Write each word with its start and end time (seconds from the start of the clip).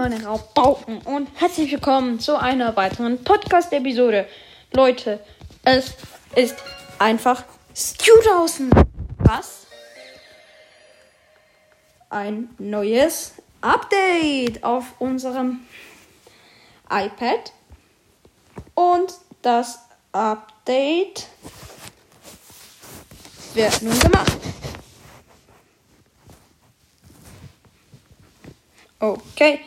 meine 0.00 0.24
Raubbauken 0.24 1.02
und 1.02 1.28
herzlich 1.34 1.70
willkommen 1.72 2.20
zu 2.20 2.40
einer 2.40 2.74
weiteren 2.74 3.22
Podcast-Episode. 3.22 4.26
Leute, 4.72 5.20
es 5.62 5.92
ist 6.34 6.56
einfach 6.98 7.44
Stu 7.76 8.10
draußen. 8.24 8.70
Was? 9.18 9.66
Ein 12.08 12.48
neues 12.56 13.34
Update 13.60 14.64
auf 14.64 14.86
unserem 15.00 15.60
iPad. 16.88 17.52
Und 18.72 19.12
das 19.42 19.80
Update 20.12 21.26
wird 23.52 23.82
nun 23.82 23.98
gemacht. 23.98 24.38
Okay. 28.98 29.60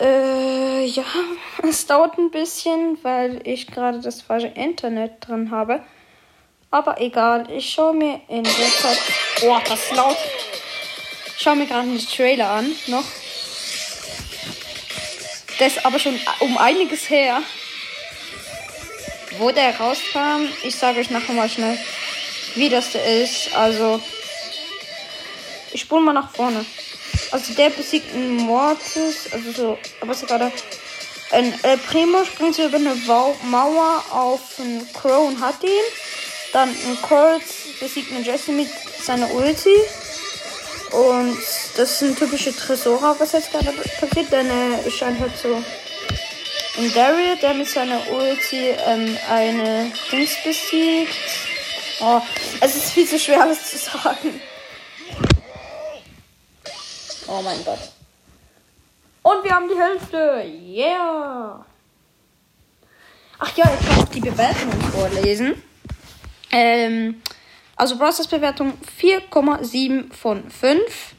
Äh, 0.00 0.84
ja, 0.86 1.04
es 1.68 1.86
dauert 1.86 2.18
ein 2.18 2.30
bisschen, 2.30 2.98
weil 3.02 3.40
ich 3.44 3.66
gerade 3.66 4.00
das 4.00 4.22
falsche 4.22 4.48
Internet 4.48 5.26
drin 5.26 5.50
habe. 5.50 5.82
Aber 6.70 7.00
egal, 7.00 7.50
ich 7.50 7.70
schaue 7.70 7.94
mir 7.94 8.20
in 8.28 8.44
der 8.44 8.52
Zeit. 8.52 8.98
Boah, 9.40 9.60
das 9.66 9.82
ist 9.84 9.96
laut. 9.96 10.16
Ich 11.36 11.42
schaue 11.42 11.56
mir 11.56 11.66
gerade 11.66 11.88
den 11.88 11.98
Trailer 11.98 12.50
an, 12.50 12.70
noch. 12.88 13.04
Der 15.58 15.66
ist 15.66 15.84
aber 15.84 15.98
schon 15.98 16.18
um 16.40 16.58
einiges 16.58 17.08
her. 17.10 17.42
Wo 19.38 19.50
der 19.50 19.76
rauskam, 19.78 20.48
ich 20.62 20.76
sage 20.76 21.00
euch 21.00 21.10
nachher 21.10 21.32
mal 21.32 21.48
schnell, 21.48 21.78
wie 22.54 22.68
das 22.68 22.92
da 22.92 22.98
ist. 22.98 23.54
Also, 23.56 24.00
ich 25.72 25.80
spule 25.80 26.02
mal 26.02 26.12
nach 26.12 26.30
vorne. 26.30 26.64
Also 27.30 27.54
der 27.54 27.70
besiegt 27.70 28.14
einen 28.14 28.36
Mortis, 28.36 29.28
also 29.32 29.52
so, 29.52 29.78
aber 30.00 30.12
ist 30.12 30.26
gerade 30.26 30.50
ein 31.30 31.52
äh, 31.62 31.76
Primo 31.76 32.24
springt 32.24 32.54
so 32.54 32.64
über 32.64 32.76
eine 32.76 32.94
Mauer 32.94 34.02
auf 34.10 34.40
einen 34.58 34.90
Crow 34.94 35.28
und 35.28 35.40
hat 35.40 35.62
ihn. 35.62 35.68
Dann 36.52 36.70
ein 36.70 36.98
Colt 37.02 37.42
besiegt 37.80 38.10
einen 38.12 38.24
Jesse 38.24 38.52
mit 38.52 38.68
seiner 39.02 39.30
Ulti. 39.34 39.76
Und 40.92 41.36
das 41.76 41.98
sind 41.98 42.18
typische 42.18 42.56
Tresora, 42.56 43.14
was 43.18 43.32
jetzt 43.32 43.52
gerade 43.52 43.72
passiert, 44.00 44.32
denn 44.32 44.48
er 44.48 44.90
scheint 44.90 45.20
halt 45.20 45.36
so 45.36 45.62
ein 46.78 46.94
Daryl, 46.94 47.36
der 47.42 47.52
mit 47.52 47.68
seiner 47.68 48.00
Ulti 48.10 48.70
ähm, 48.86 49.18
eine 49.28 49.92
Dings 50.10 50.32
besiegt. 50.42 51.12
Oh, 52.00 52.22
es 52.60 52.76
ist 52.76 52.92
viel 52.92 53.06
zu 53.06 53.18
schwer, 53.18 53.42
alles 53.42 53.70
zu 53.70 53.76
sagen. 53.76 54.40
Oh 57.28 57.42
mein 57.42 57.62
Gott. 57.64 57.78
Und 59.22 59.44
wir 59.44 59.54
haben 59.54 59.68
die 59.68 59.78
Hälfte. 59.78 60.44
Yeah. 60.46 61.64
Ach 63.38 63.56
ja, 63.56 63.70
ich 63.78 63.86
kann 63.86 63.98
auch 64.00 64.08
die 64.08 64.20
Bewertungen 64.20 64.80
vorlesen. 64.80 65.62
Ähm, 66.50 67.22
also 67.76 67.98
Browsers 67.98 68.26
Bewertung 68.26 68.72
4,7 69.00 70.12
von 70.12 70.50
5. 70.50 71.14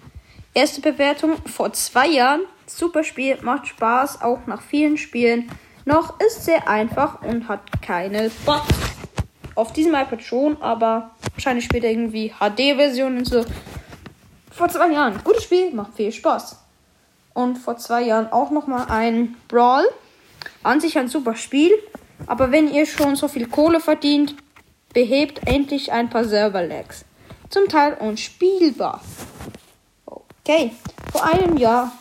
Erste 0.53 0.81
Bewertung 0.81 1.37
vor 1.45 1.71
zwei 1.73 2.07
Jahren. 2.07 2.41
Super 2.65 3.03
Spiel, 3.03 3.37
macht 3.41 3.67
Spaß, 3.67 4.21
auch 4.21 4.45
nach 4.47 4.61
vielen 4.61 4.97
Spielen. 4.97 5.49
Noch 5.85 6.19
ist 6.19 6.45
sehr 6.45 6.67
einfach 6.67 7.21
und 7.21 7.47
hat 7.47 7.81
keine 7.81 8.31
Bugs. 8.45 8.67
Auf 9.55 9.73
diesem 9.73 9.93
iPad 9.93 10.21
schon, 10.21 10.61
aber 10.61 11.11
wahrscheinlich 11.33 11.65
später 11.65 11.87
irgendwie 11.87 12.33
HD-Versionen 12.39 13.19
und 13.19 13.25
so. 13.25 13.45
Vor 14.51 14.69
zwei 14.69 14.91
Jahren. 14.91 15.19
Gutes 15.23 15.43
Spiel, 15.43 15.71
macht 15.73 15.93
viel 15.93 16.11
Spaß. 16.11 16.57
Und 17.33 17.57
vor 17.57 17.77
zwei 17.77 18.03
Jahren 18.03 18.31
auch 18.31 18.51
nochmal 18.51 18.87
ein 18.89 19.37
Brawl. 19.47 19.85
An 20.63 20.81
sich 20.81 20.97
ein 20.97 21.07
super 21.07 21.35
Spiel. 21.35 21.71
Aber 22.27 22.51
wenn 22.51 22.71
ihr 22.71 22.85
schon 22.85 23.15
so 23.15 23.27
viel 23.27 23.47
Kohle 23.47 23.79
verdient, 23.79 24.35
behebt 24.93 25.47
endlich 25.47 25.91
ein 25.91 26.09
paar 26.09 26.25
Server-Lags. 26.25 27.05
Zum 27.49 27.67
Teil 27.67 27.93
unspielbar. 27.99 29.01
Okay, 30.05 30.71
vor 31.11 31.23
einem 31.23 31.57
Jahr. 31.57 31.91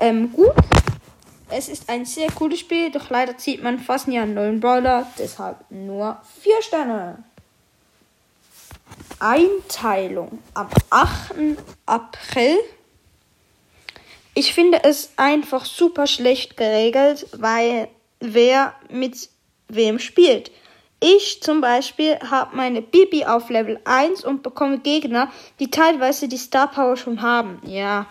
Ähm, 0.00 0.32
gut. 0.32 0.52
Es 1.50 1.68
ist 1.68 1.88
ein 1.88 2.04
sehr 2.04 2.30
cooles 2.30 2.60
Spiel, 2.60 2.90
doch 2.90 3.08
leider 3.08 3.38
zieht 3.38 3.62
man 3.62 3.78
fast 3.78 4.06
nie 4.06 4.18
einen 4.18 4.34
neuen 4.34 4.60
Brawler, 4.60 5.06
deshalb 5.18 5.56
nur 5.70 6.18
4 6.42 6.60
Sterne. 6.60 7.24
Einteilung 9.18 10.38
am 10.54 10.68
8. 10.90 11.34
April. 11.86 12.58
Ich 14.34 14.54
finde 14.54 14.84
es 14.84 15.10
einfach 15.16 15.64
super 15.64 16.06
schlecht 16.06 16.56
geregelt, 16.56 17.26
weil 17.32 17.88
wer 18.20 18.74
mit 18.90 19.28
wem 19.68 19.98
spielt. 19.98 20.50
Ich 21.00 21.42
zum 21.42 21.60
Beispiel 21.60 22.18
habe 22.28 22.56
meine 22.56 22.82
Bibi 22.82 23.24
auf 23.24 23.50
Level 23.50 23.80
1 23.84 24.24
und 24.24 24.42
bekomme 24.42 24.78
Gegner, 24.78 25.30
die 25.60 25.70
teilweise 25.70 26.26
die 26.26 26.38
Star 26.38 26.68
Power 26.68 26.96
schon 26.96 27.22
haben. 27.22 27.60
Ja. 27.64 28.06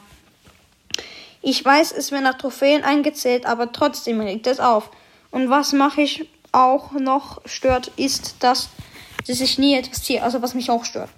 Ich 1.42 1.64
weiß, 1.64 1.92
es 1.92 2.12
wird 2.12 2.24
nach 2.24 2.38
Trophäen 2.38 2.84
eingezählt, 2.84 3.46
aber 3.46 3.72
trotzdem 3.72 4.22
regt 4.22 4.48
es 4.48 4.60
auf. 4.60 4.90
Und 5.32 5.50
was 5.50 5.74
mache 5.74 6.02
ich 6.02 6.30
auch 6.52 6.94
noch 6.94 7.42
stört, 7.46 7.92
ist, 7.98 8.36
dass 8.40 8.70
dass 9.28 9.42
ich 9.42 9.58
nie 9.58 9.76
etwas 9.76 10.04
ziehe, 10.04 10.24
also 10.24 10.42
was 10.42 10.54
mich 10.54 10.70
auch 10.70 10.86
stört. 10.86 11.10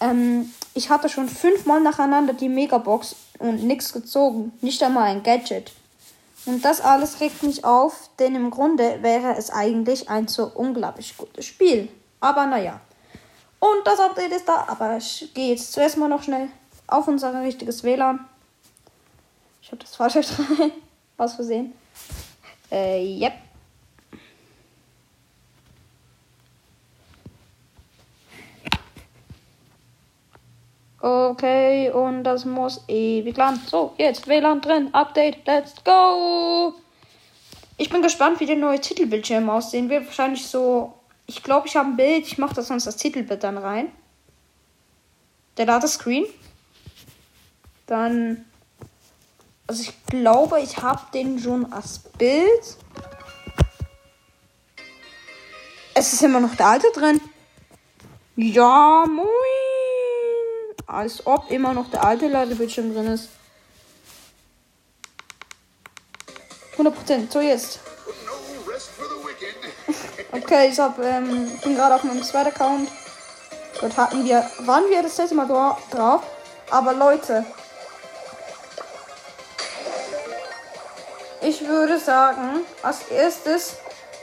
Ähm, 0.00 0.52
ich 0.74 0.90
hatte 0.90 1.08
schon 1.08 1.28
fünfmal 1.28 1.80
nacheinander 1.80 2.32
die 2.32 2.48
Megabox 2.48 3.16
und 3.38 3.64
nichts 3.64 3.92
gezogen, 3.92 4.52
nicht 4.60 4.82
einmal 4.82 5.04
ein 5.04 5.22
Gadget. 5.22 5.72
Und 6.44 6.64
das 6.64 6.80
alles 6.80 7.20
regt 7.20 7.42
mich 7.42 7.64
auf, 7.64 8.10
denn 8.18 8.34
im 8.34 8.50
Grunde 8.50 9.02
wäre 9.02 9.36
es 9.36 9.50
eigentlich 9.50 10.08
ein 10.08 10.26
so 10.26 10.50
unglaublich 10.54 11.16
gutes 11.16 11.46
Spiel. 11.46 11.88
Aber 12.20 12.46
naja. 12.46 12.80
Und 13.60 13.86
das 13.86 14.00
Update 14.00 14.32
ist 14.32 14.48
da, 14.48 14.64
aber 14.66 14.96
ich 14.96 15.30
gehe 15.34 15.50
jetzt 15.50 15.72
zuerst 15.72 15.96
mal 15.96 16.08
noch 16.08 16.22
schnell 16.22 16.48
auf 16.88 17.06
unser 17.06 17.40
richtiges 17.42 17.84
WLAN. 17.84 18.26
Ich 19.62 19.68
habe 19.70 19.82
das 19.82 19.94
falsche 19.94 20.20
rein. 20.58 20.72
Aus 21.16 21.34
Versehen. 21.34 21.72
Äh, 22.70 23.20
yep. 23.20 23.34
Okay, 31.02 31.90
und 31.90 32.22
das 32.22 32.44
muss 32.44 32.84
ewig 32.86 33.36
lang. 33.36 33.58
So, 33.66 33.92
jetzt 33.98 34.28
WLAN 34.28 34.60
drin. 34.60 34.94
Update, 34.94 35.44
let's 35.48 35.74
go! 35.82 36.74
Ich 37.76 37.90
bin 37.90 38.02
gespannt, 38.02 38.38
wie 38.38 38.46
der 38.46 38.54
neue 38.54 38.80
Titelbildschirm 38.80 39.50
aussehen 39.50 39.88
wird. 39.88 40.06
Wahrscheinlich 40.06 40.46
so. 40.46 40.94
Ich 41.26 41.42
glaube, 41.42 41.66
ich 41.66 41.74
habe 41.74 41.88
ein 41.88 41.96
Bild. 41.96 42.24
Ich 42.24 42.38
mache 42.38 42.54
das 42.54 42.68
sonst 42.68 42.86
das 42.86 42.96
Titelbild 42.98 43.42
dann 43.42 43.58
rein. 43.58 43.90
Der 45.56 45.66
Ladescreen. 45.66 46.24
Dann. 47.86 48.44
Also 49.66 49.82
ich 49.82 50.06
glaube, 50.06 50.60
ich 50.60 50.76
habe 50.76 51.00
den 51.12 51.36
schon 51.40 51.72
als 51.72 51.98
Bild. 51.98 52.76
Es 55.94 56.12
ist 56.12 56.22
immer 56.22 56.38
noch 56.38 56.54
der 56.54 56.66
alte 56.66 56.86
drin. 56.94 57.20
Ja, 58.36 59.04
moin. 59.08 59.26
Als 60.86 61.26
ob 61.26 61.50
immer 61.50 61.72
noch 61.72 61.90
der 61.90 62.04
alte 62.04 62.28
Ladebildschirm 62.28 62.94
drin 62.94 63.06
ist. 63.06 63.28
100%. 66.76 67.30
So 67.30 67.40
jetzt. 67.40 67.80
Okay, 70.34 70.70
ich 70.70 70.80
hab, 70.80 70.98
ähm, 70.98 71.50
bin 71.62 71.74
gerade 71.76 71.94
auf 71.94 72.04
meinem 72.04 72.22
zweiten 72.22 72.48
Account. 72.48 72.88
Dort 73.80 73.96
hatten 73.98 74.24
wir, 74.24 74.48
waren 74.60 74.88
wir 74.88 75.02
das 75.02 75.18
letzte 75.18 75.34
Mal 75.34 75.46
drauf. 75.46 76.22
Aber 76.70 76.94
Leute, 76.94 77.44
ich 81.42 81.66
würde 81.66 81.98
sagen, 81.98 82.64
als 82.82 83.02
erstes 83.10 83.74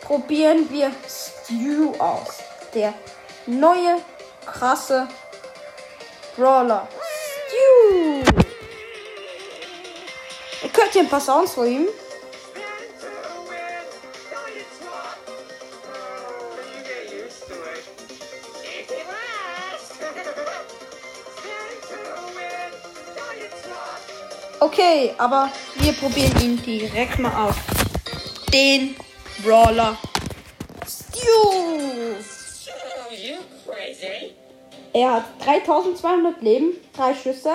probieren 0.01 0.67
wir 0.71 0.91
Stew 1.07 1.93
aus. 1.99 2.39
Der 2.73 2.93
neue, 3.45 4.01
krasse 4.45 5.07
Brawler. 6.39 6.87
Stew. 7.49 8.23
Ihr 10.63 10.69
könnt 10.69 10.93
hier 10.93 11.01
ein 11.01 11.09
paar 11.09 11.19
Sounds 11.19 11.53
von 11.53 11.67
ihm. 11.67 11.87
Okay, 24.61 25.13
aber 25.17 25.51
wir 25.75 25.91
probieren 25.91 26.39
ihn 26.41 26.63
direkt 26.63 27.19
mal 27.19 27.47
aus. 27.47 27.55
Den 28.53 28.95
Brawler. 29.43 29.97
Stew. 30.87 31.89
Er 34.93 35.13
hat 35.13 35.25
3200 35.45 36.41
Leben, 36.41 36.71
drei 36.95 37.13
Schüsse. 37.13 37.51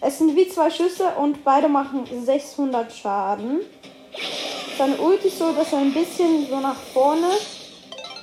Es 0.00 0.18
sind 0.18 0.36
wie 0.36 0.48
zwei 0.48 0.70
Schüsse 0.70 1.08
und 1.18 1.42
beide 1.42 1.68
machen 1.68 2.04
600 2.24 2.92
Schaden. 2.92 3.60
Seine 4.76 4.96
Ulti 4.98 5.28
ist 5.28 5.38
so, 5.38 5.52
dass 5.52 5.72
er 5.72 5.78
ein 5.78 5.92
bisschen 5.92 6.46
so 6.48 6.60
nach 6.60 6.76
vorne 6.92 7.30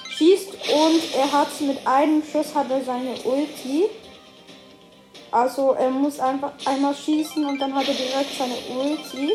schießt 0.10 0.52
und 0.54 1.16
er 1.18 1.32
hat 1.32 1.60
mit 1.62 1.86
einem 1.86 2.24
Schuss 2.24 2.54
hat 2.54 2.70
er 2.70 2.82
seine 2.84 3.16
Ulti. 3.24 3.86
Also 5.32 5.72
er 5.72 5.90
muss 5.90 6.20
einfach 6.20 6.54
einmal 6.66 6.96
schießen 6.96 7.44
und 7.44 7.60
dann 7.60 7.74
hat 7.74 7.88
er 7.88 7.94
direkt 7.94 8.38
seine 8.38 8.56
Ulti. 8.80 9.34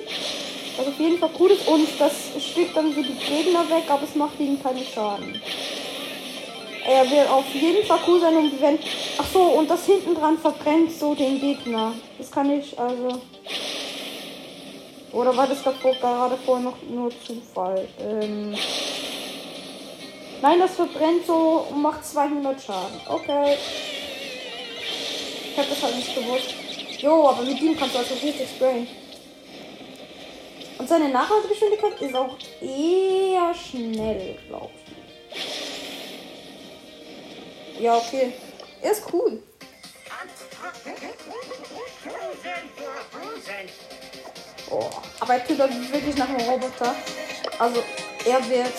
Was 0.79 0.87
auf 0.87 0.99
jeden 0.99 1.19
Fall 1.19 1.31
cool 1.39 1.51
ist 1.51 1.67
und 1.67 1.89
das 1.99 2.13
stückt 2.43 2.75
dann 2.77 2.95
so 2.95 3.03
die 3.03 3.15
Gegner 3.15 3.69
weg, 3.69 3.85
aber 3.89 4.05
es 4.05 4.15
macht 4.15 4.39
ihnen 4.39 4.63
keinen 4.63 4.85
Schaden. 4.85 5.43
Er 6.91 7.09
wird 7.09 7.31
auf 7.31 7.45
jeden 7.55 7.87
Fall 7.87 8.01
cool 8.09 8.21
sein 8.21 8.37
und 8.37 8.61
wenn. 8.61 8.77
Ach 9.17 9.27
so, 9.33 9.41
und 9.41 9.71
das 9.71 9.87
hinten 9.87 10.13
dran 10.13 10.37
verbrennt 10.37 10.91
so 10.91 11.15
den 11.15 11.41
Gegner. 11.41 11.93
Das 12.19 12.33
kann 12.33 12.51
ich 12.51 12.77
also. 12.77 13.21
Oder 15.13 15.37
war 15.37 15.47
das 15.47 15.63
davor, 15.63 15.95
gerade 15.95 16.37
vorher 16.45 16.65
noch 16.65 16.83
nur 16.83 17.13
Zufall? 17.25 17.87
Ähm 18.01 18.57
Nein, 20.43 20.59
das 20.59 20.75
verbrennt 20.75 21.27
so 21.29 21.67
und 21.71 21.81
macht 21.81 22.05
200 22.05 22.61
Schaden. 22.61 23.01
Okay. 23.07 23.57
Ich 25.53 25.59
hab 25.59 25.69
das 25.69 25.83
halt 25.85 25.95
nicht 25.95 26.13
gewusst. 26.13 26.55
Jo, 26.99 27.29
aber 27.29 27.43
mit 27.43 27.61
ihm 27.61 27.77
kannst 27.77 27.95
du 27.95 27.99
also 28.01 28.15
richtig 28.15 28.49
sprayen. 28.49 28.89
Und 30.77 30.89
seine 30.89 31.09
Nachladegeschwindigkeit 31.09 32.01
ist 32.01 32.17
auch 32.17 32.37
eher 32.61 33.55
schnell, 33.55 34.39
glaube 34.49 34.71
ich. 34.75 35.00
Ja, 37.81 37.97
okay. 37.97 38.33
Er 38.83 38.93
ist 38.93 39.03
cool. 39.11 39.43
Oh, 44.71 44.91
aber 45.21 45.35
er 45.35 45.47
tut 45.47 45.59
wirklich 45.59 46.17
nach 46.17 46.29
einem 46.29 46.41
Roboter. 46.41 46.95
Also, 47.59 47.83
er 48.27 48.51
wird. 48.51 48.75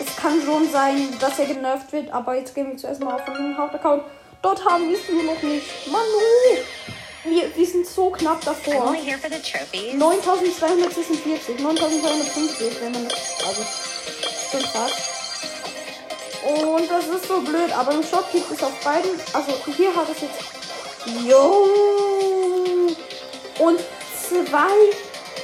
Es 0.00 0.16
kann 0.16 0.40
schon 0.42 0.70
sein, 0.70 1.18
dass 1.20 1.38
er 1.38 1.44
genervt 1.46 1.92
wird, 1.92 2.10
aber 2.10 2.36
jetzt 2.36 2.54
gehen 2.54 2.70
wir 2.70 2.78
zuerst 2.78 3.02
mal 3.02 3.14
auf 3.14 3.24
den 3.26 3.58
Hauptaccount. 3.58 4.02
Dort 4.40 4.64
haben 4.64 4.88
wir 4.88 4.98
es 4.98 5.06
nur 5.10 5.22
noch 5.22 5.42
nicht. 5.42 5.66
Manu! 5.88 6.62
Wir, 7.24 7.54
wir 7.54 7.66
sind 7.66 7.86
so 7.86 8.08
knapp 8.10 8.42
davor. 8.42 8.92
9246, 8.92 11.58
9250, 11.58 12.80
wenn 12.80 12.92
man 12.92 13.06
das. 13.08 13.44
Also, 13.46 13.62
schon 14.50 14.62
fast. 14.70 15.15
Und 16.46 16.88
das 16.88 17.06
ist 17.06 17.26
so 17.26 17.40
blöd, 17.40 17.76
aber 17.76 17.92
im 17.92 18.04
Shop 18.04 18.30
gibt 18.30 18.48
es 18.52 18.62
auf 18.62 18.72
beiden. 18.84 19.10
Also 19.32 19.52
hier 19.76 19.92
hat 19.94 20.06
es 20.08 20.22
jetzt. 20.22 20.38
Jo! 21.26 21.66
Und 23.58 23.80
zwei 24.28 24.76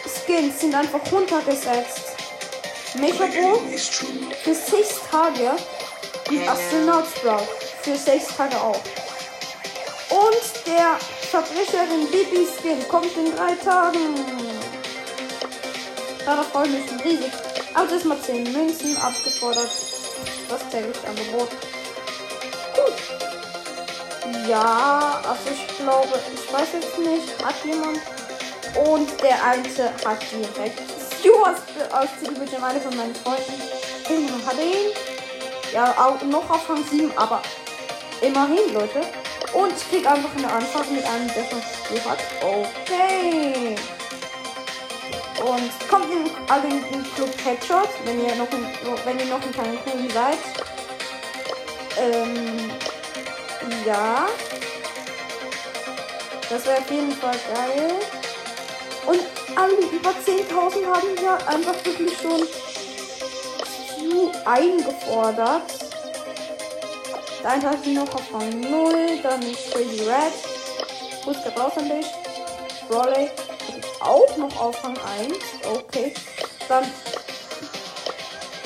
Skins 0.06 0.60
sind 0.60 0.74
einfach 0.76 1.00
runtergesetzt. 1.10 2.02
Mechabo 2.94 3.60
für 4.44 4.54
6 4.54 5.00
Tage. 5.10 5.50
Und 6.28 6.48
Astronaut 6.48 7.06
Sprout 7.16 7.48
für 7.82 7.96
6 7.96 8.36
Tage 8.36 8.56
auch. 8.60 8.80
Und 10.10 10.66
der 10.66 10.98
Verbrecherin 11.30 12.06
Bibi 12.12 12.46
Skin 12.46 12.88
kommt 12.88 13.16
in 13.16 13.34
3 13.34 13.54
Tagen. 13.56 14.14
Darauf 16.24 16.46
freue 16.52 16.68
ich 16.68 16.92
mich 16.92 17.04
riesig. 17.04 17.32
Also 17.74 17.96
ist 17.96 18.04
mal 18.04 18.20
10 18.20 18.52
Münzen 18.52 18.96
abgefordert 18.98 19.70
das 20.48 20.68
Täglich-Angebot. 20.70 21.50
Gut. 22.74 22.94
Ja, 24.48 25.20
also 25.28 25.50
ich 25.52 25.78
glaube, 25.78 26.20
ich 26.34 26.52
weiß 26.52 26.68
jetzt 26.74 26.98
nicht, 26.98 27.44
hat 27.44 27.54
jemand. 27.64 28.00
Und 28.86 29.20
der 29.20 29.44
eine 29.44 29.62
hat 30.04 30.22
direkt 30.32 30.80
Stuart 31.18 31.60
aus 31.92 32.08
Zielbildschirm, 32.22 32.64
eine 32.64 32.80
von 32.80 32.96
meinen 32.96 33.14
Freunden. 33.14 33.52
Ich 34.08 34.46
hatte 34.46 34.62
ihn. 34.62 34.92
Ja, 35.72 35.94
auch 35.98 36.20
noch 36.22 36.48
auf 36.50 36.68
Rang 36.68 36.84
7, 36.84 37.12
aber 37.16 37.42
immerhin, 38.20 38.72
Leute. 38.74 39.00
Und 39.52 39.72
ich 39.76 39.88
krieg 39.88 40.06
einfach 40.06 40.34
eine 40.36 40.50
Anfrage 40.52 40.90
mit 40.90 41.04
einem, 41.04 41.28
der 41.28 41.44
schon 41.44 41.62
Spiel 41.62 42.04
hat. 42.04 42.18
Okay. 42.42 43.74
Und 45.42 45.88
kommt 45.88 46.06
in, 46.12 46.30
alle 46.48 46.68
in 46.68 46.82
den 46.90 47.14
Club 47.14 47.30
Headshot, 47.44 47.88
wenn 48.04 48.24
ihr 48.24 48.34
noch 48.36 48.50
in, 48.52 48.64
wenn 49.04 49.18
ihr 49.18 49.26
noch 49.26 49.44
in 49.44 49.52
keinem 49.52 49.76
Kuchen 49.84 50.08
seid. 50.10 50.38
Ähm, 51.98 52.70
ja. 53.84 54.28
Das 56.48 56.64
wäre 56.64 56.78
auf 56.78 56.90
jeden 56.90 57.12
Fall 57.12 57.36
geil. 57.54 57.90
Und 59.06 59.20
alle 59.56 59.74
über 59.74 60.10
10.000 60.10 60.86
haben 60.86 61.08
ja 61.22 61.36
einfach 61.46 61.84
wirklich 61.84 62.16
schon 62.20 62.46
zu 63.98 64.32
eingefordert. 64.44 65.62
Dann 67.42 67.62
hat 67.62 67.82
sie 67.82 67.94
noch 67.94 68.14
auf 68.14 68.32
Rang 68.32 68.60
0, 68.60 69.18
dann 69.22 69.40
Crazy 69.40 70.04
Red. 70.04 70.32
Fuß 71.24 71.36
raus 71.58 71.72
an 71.76 71.88
dich. 71.88 72.06
Brawley 72.88 73.30
auch 74.02 74.36
noch 74.36 74.60
auf 74.60 74.84
Rang 74.84 74.96
1. 75.18 75.36
Okay. 75.74 76.12
Dann 76.68 76.84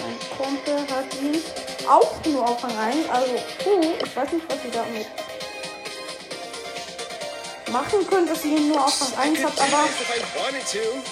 mein 0.00 0.18
Kumpel 0.36 0.78
hat 0.94 1.06
ihn 1.20 1.42
auch 1.88 2.14
nur 2.24 2.48
auf 2.48 2.62
Rang 2.62 2.78
1. 2.78 3.08
Also, 3.08 3.32
uh, 3.32 3.94
ich 4.04 4.16
weiß 4.16 4.32
nicht, 4.32 4.48
was 4.48 4.62
sie 4.62 4.70
damit 4.70 5.06
machen 7.72 8.06
können, 8.06 8.28
dass 8.28 8.42
sie 8.42 8.54
ihn 8.54 8.68
nur 8.68 8.84
auf 8.84 9.00
Rang 9.00 9.28
1 9.28 9.44
hat. 9.44 9.52
Aber 9.60 9.84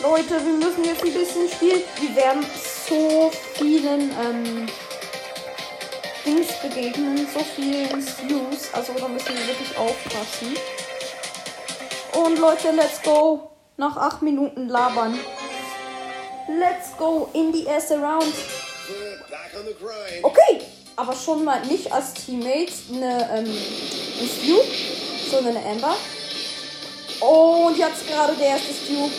Leute, 0.03 0.44
wir 0.44 0.53
müssen 0.53 0.85
jetzt 0.85 1.03
ein 1.03 1.12
bisschen 1.12 1.49
spielen. 1.49 1.82
Wir 2.00 2.17
werden 2.17 2.47
so 2.88 3.31
vielen 3.55 4.11
ähm, 4.20 4.69
Dings 6.25 6.49
begegnen, 6.62 7.27
so 7.32 7.41
vielen 7.41 8.00
Stews. 8.00 8.73
Also 8.73 8.93
da 8.94 9.09
müssen 9.09 9.35
wir 9.35 9.47
wirklich 9.47 9.77
aufpassen. 9.77 10.56
Und 12.12 12.38
Leute, 12.38 12.70
let's 12.70 13.03
go 13.03 13.54
nach 13.76 13.97
8 13.97 14.23
Minuten 14.23 14.69
labern. 14.69 15.19
Let's 16.49 16.97
go 16.99 17.29
in 17.32 17.53
die 17.53 17.65
erste 17.65 17.99
Round. 17.99 18.35
Okay, 20.23 20.61
aber 20.97 21.15
schon 21.15 21.44
mal 21.44 21.65
nicht 21.67 21.91
als 21.93 22.15
Teammates 22.15 22.85
eine, 22.93 23.29
ähm, 23.35 23.47
ein 23.47 24.29
Stu, 24.29 24.56
sondern 25.31 25.56
eine 25.56 25.67
Amber. 25.67 25.97
Und 27.21 27.79
jetzt 27.79 28.06
gerade 28.06 28.34
der 28.34 28.48
erste 28.48 28.75
Stu. 28.75 29.10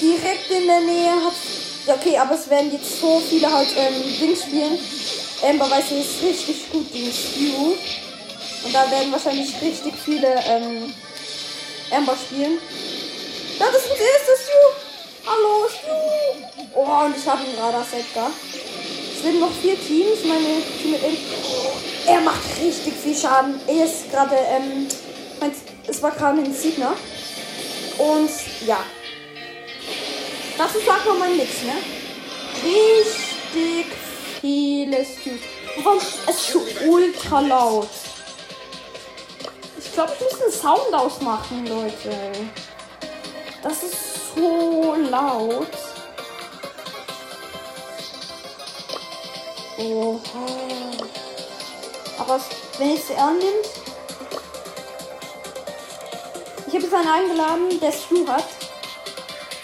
Direkt 0.00 0.50
in 0.50 0.66
der 0.66 0.80
Nähe 0.80 1.10
hat. 1.10 1.98
Okay, 1.98 2.16
aber 2.16 2.34
es 2.34 2.48
werden 2.48 2.70
jetzt 2.72 3.00
so 3.00 3.20
viele 3.20 3.52
halt 3.52 3.68
ähm, 3.76 4.18
Dings 4.20 4.42
spielen. 4.42 4.78
Amber 5.42 5.70
weiß 5.70 5.90
jetzt 5.90 6.22
richtig 6.22 6.70
gut 6.70 6.94
den 6.94 7.12
Stu. 7.12 7.74
Und 8.64 8.74
da 8.74 8.90
werden 8.90 9.10
wahrscheinlich 9.10 9.60
richtig 9.60 9.94
viele 10.04 10.28
ähm, 10.46 10.94
Amber 11.90 12.16
spielen. 12.16 12.58
Das 13.58 13.74
ist 13.74 13.90
das 13.90 13.98
erste 13.98 14.32
Stu. 14.44 15.26
Hallo, 15.26 15.68
Stu. 15.68 16.74
Oh, 16.74 17.06
und 17.06 17.16
ich 17.16 17.26
habe 17.26 17.42
ihn 17.42 17.56
gerade 17.56 17.78
als 17.78 17.92
Edgar. 17.92 18.30
Es 19.12 19.22
sind 19.22 19.40
noch 19.40 19.50
vier 19.50 19.74
Teams. 19.74 20.24
Meine 20.24 20.62
Team 20.80 20.94
Er 22.06 22.20
macht 22.20 22.40
richtig 22.62 22.94
viel 22.94 23.16
Schaden. 23.16 23.60
Er 23.66 23.84
ist 23.84 24.10
gerade, 24.12 24.36
ähm, 24.36 24.86
es 25.88 26.02
war 26.02 26.12
gerade 26.12 26.38
ein 26.38 26.54
Signer. 26.54 26.94
Und 27.98 28.30
ja. 28.64 28.78
Das 30.56 30.74
ist 30.76 30.88
einfach 30.88 31.18
mal 31.18 31.34
nichts, 31.34 31.62
ne? 31.62 31.74
Richtig 32.64 33.86
viele 34.40 35.04
Stews. 35.04 35.40
Warum? 35.82 35.98
Es 35.98 36.36
ist 36.36 36.52
so 36.52 36.62
ultra 36.88 37.40
laut. 37.40 37.88
Ich 39.78 39.92
glaube, 39.92 40.12
ich 40.14 40.24
muss 40.24 40.42
einen 40.42 40.52
Sound 40.52 40.94
ausmachen, 40.94 41.66
Leute. 41.66 42.10
Das 43.62 43.82
ist 43.82 44.34
so 44.36 44.94
laut. 45.10 45.68
Oha. 49.78 50.46
Aber 52.18 52.40
wenn 52.78 52.94
ich 52.94 53.04
sie 53.04 53.16
annimmt. 53.16 53.44
Ich 56.66 56.74
habe 56.74 56.84
jetzt 56.84 56.94
einen 56.94 57.08
eingeladen, 57.08 57.80
der 57.80 57.92
Stu 57.92 58.26
hat. 58.28 58.44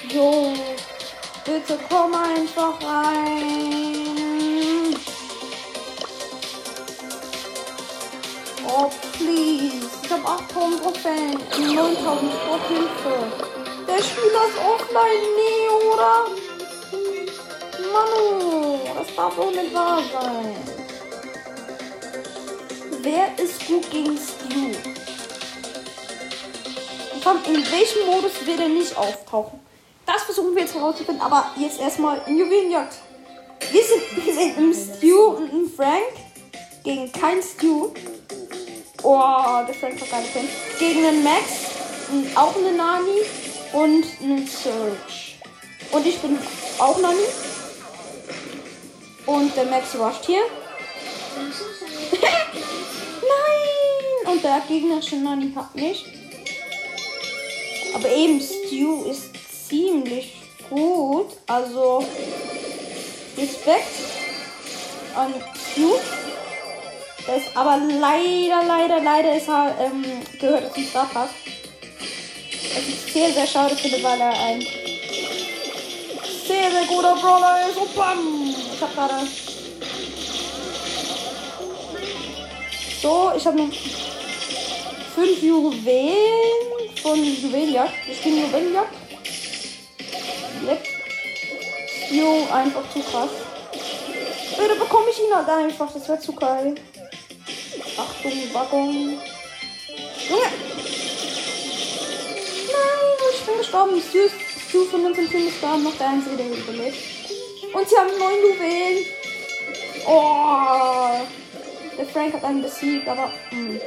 Jo. 0.09 0.55
Bitte 1.45 1.79
komm 1.89 2.15
einfach 2.15 2.81
rein. 2.83 4.15
Oh, 8.67 8.91
please. 9.13 9.91
Ich 10.03 10.11
habe 10.11 10.27
8000 10.27 10.83
Trophäen. 10.83 11.39
9000 11.75 12.33
Hilfe. 12.69 13.54
Der 13.87 14.03
Spieler 14.03 14.49
ist 14.49 14.59
offline. 14.59 15.23
Nee, 15.37 15.69
oder? 15.93 16.27
Manu, 17.93 18.79
das 18.99 19.15
darf 19.15 19.37
doch 19.37 19.51
nicht 19.51 19.75
wahr 19.75 20.03
sein. 20.13 20.57
Wer 23.03 23.45
ist 23.45 23.67
gut 23.67 23.91
gegen 23.91 24.17
Stu? 24.17 24.73
In 27.47 27.71
welchem 27.71 28.07
Modus 28.07 28.33
wird 28.47 28.61
er 28.61 28.69
nicht 28.69 28.97
auftauchen? 28.97 29.61
Das 30.07 30.23
versuchen 30.23 30.55
wir 30.55 30.63
jetzt 30.63 30.75
herauszufinden, 30.75 31.23
aber 31.23 31.53
jetzt 31.57 31.81
erstmal 31.81 32.21
in 32.27 32.39
Juwelenjagd. 32.39 32.95
Wir 33.71 33.83
sind, 33.83 34.27
wir 34.27 34.35
sind 34.35 34.59
im 34.59 34.75
Stu 34.75 35.23
und 35.37 35.51
im 35.53 35.71
Frank 35.71 36.03
gegen 36.83 37.11
kein 37.13 37.43
Stu. 37.43 37.93
Oh, 39.03 39.21
der 39.67 39.75
Frank 39.75 40.01
hat 40.01 40.11
keine 40.11 40.27
Pin. 40.27 40.49
Gegen 40.79 41.07
einen 41.07 41.25
Max, 41.25 41.45
auch 42.35 42.57
eine 42.57 42.73
Nani 42.73 43.21
und 43.75 44.05
einen 44.23 44.47
Surge. 44.47 45.35
Und 45.91 46.07
ich 46.07 46.19
bin 46.19 46.39
auch 46.79 46.99
Nani. 46.99 47.25
Und 49.27 49.57
der 49.57 49.65
Max 49.67 49.95
rusht 49.97 50.27
hier. 50.27 50.43
Nein! 52.13 54.33
Und 54.33 54.45
der 54.45 54.63
gegnerische 54.69 55.17
Nani 55.17 55.53
hat 55.55 55.75
mich. 55.75 56.05
Aber 57.95 58.09
eben 58.09 58.41
Stu 58.41 59.05
ist 59.11 59.31
ziemlich 59.69 60.37
gut. 60.71 61.33
Also 61.47 62.05
Respekt 63.37 63.95
an 65.17 65.35
Stu. 65.73 65.95
Das 67.27 67.57
aber 67.57 67.79
leider, 67.79 68.63
leider, 68.67 69.01
leider 69.01 69.37
ist 69.37 69.49
er, 69.49 69.75
ähm, 69.81 70.05
gehört 70.39 70.75
zum 70.75 70.85
Star 70.85 71.09
Was 72.75 72.89
ich 72.89 73.13
sehr, 73.13 73.33
sehr 73.33 73.47
schade 73.47 73.77
weil 73.77 74.21
er 74.21 74.33
ein 74.33 74.61
sehr, 76.45 76.71
sehr 76.73 76.85
guter 76.89 77.15
Brawler 77.15 77.69
ist. 77.69 77.77
Und 77.77 77.95
bam! 77.95 78.53
Ich 78.75 78.81
hab 78.81 78.93
gerade. 78.95 79.27
So, 83.01 83.33
ich 83.37 83.47
habe 83.47 83.59
noch 83.59 83.73
fünf 85.15 85.41
Juwelen 85.41 86.97
von 87.01 87.23
Juwelenjagd. 87.23 87.93
Ich 88.11 88.21
bin 88.23 88.39
Juwelenjagd. 88.39 88.93
Yep. 90.67 90.85
Jo, 92.11 92.49
einfach 92.53 92.83
zu 92.93 93.01
krass. 93.01 93.31
Bitte 94.59 94.75
bekomme 94.75 95.11
ich 95.13 95.19
ihn 95.21 95.35
halt 95.35 95.49
einfach. 95.49 95.93
Das 95.93 96.09
wäre 96.09 96.19
zu 96.19 96.33
geil. 96.33 96.75
Achtung, 97.97 98.33
Wagon. 98.53 99.19
Junge! 100.29 100.64
Gestorben. 103.75 104.01
Stu, 104.01 104.19
Stu 104.69 104.85
von 104.85 105.05
unserem 105.05 105.31
Team 105.31 105.47
gestorben. 105.47 105.83
Noch 105.83 105.97
der 105.97 106.09
Einzige, 106.09 106.37
der 106.37 106.47
überlebt. 106.47 106.99
Und 107.73 107.89
sie 107.89 107.97
haben 107.97 108.19
neun 108.19 108.41
Juwelen. 108.41 109.05
Oh! 110.07 111.27
Der 111.97 112.07
Frank 112.07 112.35
hat 112.35 112.45
einen 112.45 112.63
besiegt, 112.63 113.09
aber. 113.09 113.31
Mh. 113.51 113.71
Hm. 113.71 113.81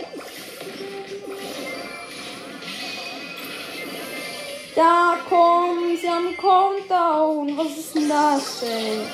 Da 4.76 5.18
kommen 5.28 5.98
sie 6.00 6.08
am 6.08 6.38
Countdown. 6.38 7.58
Was 7.58 7.78
ist 7.78 7.96
denn 7.96 8.10
das, 8.10 8.62
ey? 8.62 9.08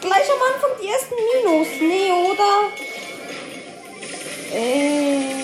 Gleich 0.00 0.28
am 0.30 0.52
Anfang 0.52 0.70
die 0.82 0.88
ersten 0.88 1.14
Minus. 1.14 1.68
Nee, 1.80 2.10
oder? 2.10 2.72
Ey. 4.52 5.39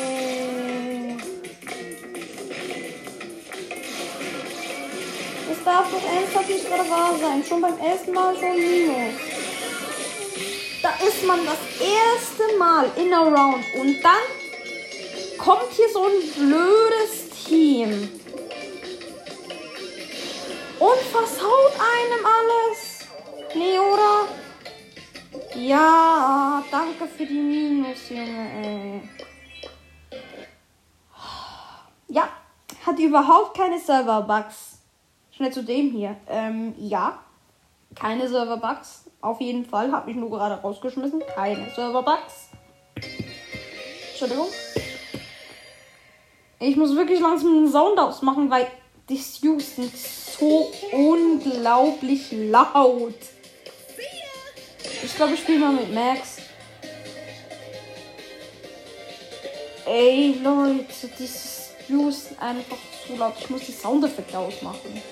Darf 5.67 5.91
doch 5.91 6.03
ernsthaft 6.03 6.49
nicht 6.49 6.69
gerade 6.69 6.89
wahr 6.89 7.15
sein. 7.21 7.45
Schon 7.45 7.61
beim 7.61 7.79
ersten 7.79 8.13
Mal 8.13 8.37
schon 8.37 8.55
Minus. 8.55 9.21
Da 10.81 10.91
ist 11.05 11.27
man 11.27 11.41
das 11.45 11.59
erste 11.81 12.57
Mal 12.57 12.89
in 12.97 13.13
a 13.13 13.21
Round. 13.21 13.65
Und 13.81 14.01
dann 14.03 14.27
kommt 15.39 15.73
hier 15.73 15.89
so 15.93 16.05
ein 16.05 16.21
blödes 16.37 17.31
Team 17.45 17.91
und 20.79 20.99
versaut 21.11 21.73
einem 21.81 22.25
alles. 22.25 23.01
Nee, 23.55 23.79
oder? 23.79 24.29
Ja, 25.55 26.63
danke 26.71 27.07
für 27.09 27.27
die 27.27 27.41
Minus, 27.41 28.09
Junge, 28.11 28.51
ey. 28.63 29.09
Ja, 32.09 32.29
hat 32.85 32.99
überhaupt 32.99 33.57
keine 33.57 33.79
Server-Bugs. 33.81 34.76
Schnell 35.37 35.53
zu 35.53 35.63
dem 35.63 35.91
hier. 35.91 36.17
Ähm, 36.29 36.75
ja. 36.79 37.19
Keine 37.95 38.29
Server-Bugs. 38.29 39.11
Auf 39.21 39.41
jeden 39.41 39.67
Fall. 39.67 39.93
Hab 39.93 40.07
mich 40.07 40.17
nur 40.17 40.31
gerade 40.31 40.55
rausgeschmissen. 40.55 41.23
Keine 41.35 41.71
Server-Bugs. 41.75 42.49
Entschuldigung. 44.11 44.47
Ich 46.59 46.77
muss 46.77 46.97
wirklich 46.97 47.21
langsam 47.21 47.51
einen 47.51 47.71
Sound 47.71 47.99
ausmachen, 47.99 48.51
weil 48.51 48.67
die 49.11 49.19
Stews 49.19 49.77
sind 49.77 49.95
so 49.95 50.73
unglaublich 50.93 52.33
laut. 52.33 53.15
Ich 55.03 55.15
glaube, 55.17 55.35
ich 55.35 55.41
spiele 55.41 55.59
mal 55.59 55.73
mit 55.73 55.93
Max. 55.93 56.39
Ey, 59.85 60.41
Leute, 60.43 61.09
dieses 61.19 61.75
Ist 61.89 62.41
einfach 62.41 62.79
zu 63.07 63.17
laut. 63.17 63.35
Ich 63.39 63.49
muss 63.49 63.63
die 63.63 63.73
Soundeffekte 63.73 64.39
ausmachen. 64.39 65.03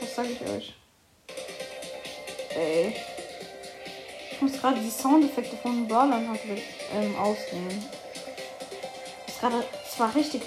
Was 0.00 0.14
sage 0.14 0.28
ich 0.30 0.40
euch? 0.42 0.74
Ey. 2.54 2.94
Ich 4.32 4.40
muss 4.40 4.52
gerade 4.52 4.80
die 4.80 4.90
Soundeffekte 4.90 5.56
von 5.58 5.86
Brawlern 5.86 6.28
halt, 6.28 6.40
ähm, 6.94 7.16
ausnehmen. 7.16 7.84
Ist 9.26 9.40
gerade 9.40 9.64
zwar 9.94 10.14
richtig 10.14 10.42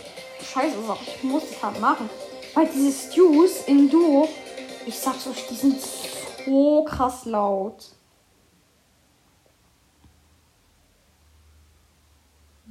scheiße 0.51 0.77
aber 0.77 0.97
ich 1.05 1.23
muss 1.23 1.43
es 1.43 1.61
halt 1.61 1.79
machen. 1.79 2.09
Weil 2.53 2.67
diese 2.67 2.91
Stews 2.91 3.63
im 3.67 3.89
Duo, 3.89 4.27
ich 4.85 4.97
sag's 4.97 5.27
euch, 5.27 5.47
die 5.47 5.55
sind 5.55 5.79
so 6.45 6.83
krass 6.83 7.25
laut. 7.25 7.85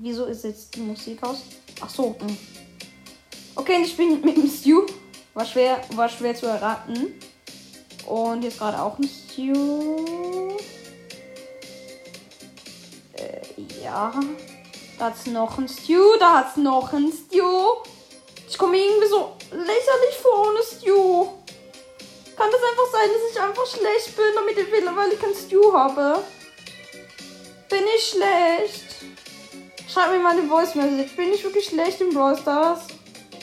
Wieso 0.03 0.25
ist 0.25 0.45
jetzt 0.45 0.75
die 0.75 0.81
Musik 0.81 1.23
aus? 1.23 1.43
Ach 1.79 1.91
so. 1.91 2.17
Hm. 2.19 2.39
Okay, 3.55 3.83
ich 3.83 3.95
bin 3.95 4.23
mit 4.23 4.35
dem 4.35 4.49
Stew. 4.49 4.87
War 5.35 5.45
schwer, 5.45 5.83
war 5.91 6.09
schwer 6.09 6.35
zu 6.35 6.47
erraten. 6.47 7.21
Und 8.07 8.43
jetzt 8.43 8.59
gerade 8.59 8.81
auch 8.81 8.99
ein 8.99 9.07
Stew. 9.07 10.57
Äh, 13.13 13.43
ja. 13.85 14.11
Da 14.99 15.05
hat's 15.05 15.27
noch 15.27 15.59
ein 15.59 15.69
Stew, 15.69 16.17
da 16.19 16.39
hat's 16.39 16.57
noch 16.57 16.95
ein 16.95 17.13
Stew. 17.13 17.83
Ich 18.49 18.57
komme 18.57 18.79
irgendwie 18.79 19.07
so 19.07 19.37
lächerlich 19.51 20.17
vor 20.23 20.49
ohne 20.49 20.63
Stew. 20.63 21.27
Kann 22.37 22.51
das 22.51 22.63
einfach 22.63 22.91
sein, 22.91 23.11
dass 23.13 23.33
ich 23.33 23.41
einfach 23.41 23.67
schlecht 23.67 24.17
bin, 24.17 24.25
damit 24.35 24.57
ich 24.57 25.13
ich 25.13 25.21
kein 25.21 25.35
Stew 25.35 25.73
habe? 25.75 26.25
Bin 27.69 27.85
ich 27.95 28.09
schlecht? 28.09 28.90
Schreib 29.93 30.11
mir 30.11 30.21
mal 30.21 30.39
eine 30.39 30.47
Voice 30.49 30.75
Message. 30.77 31.17
Bin 31.17 31.33
ich 31.33 31.43
wirklich 31.43 31.67
schlecht 31.67 32.01
im 32.01 32.11
Brawl 32.15 32.37
Stars? 32.39 32.87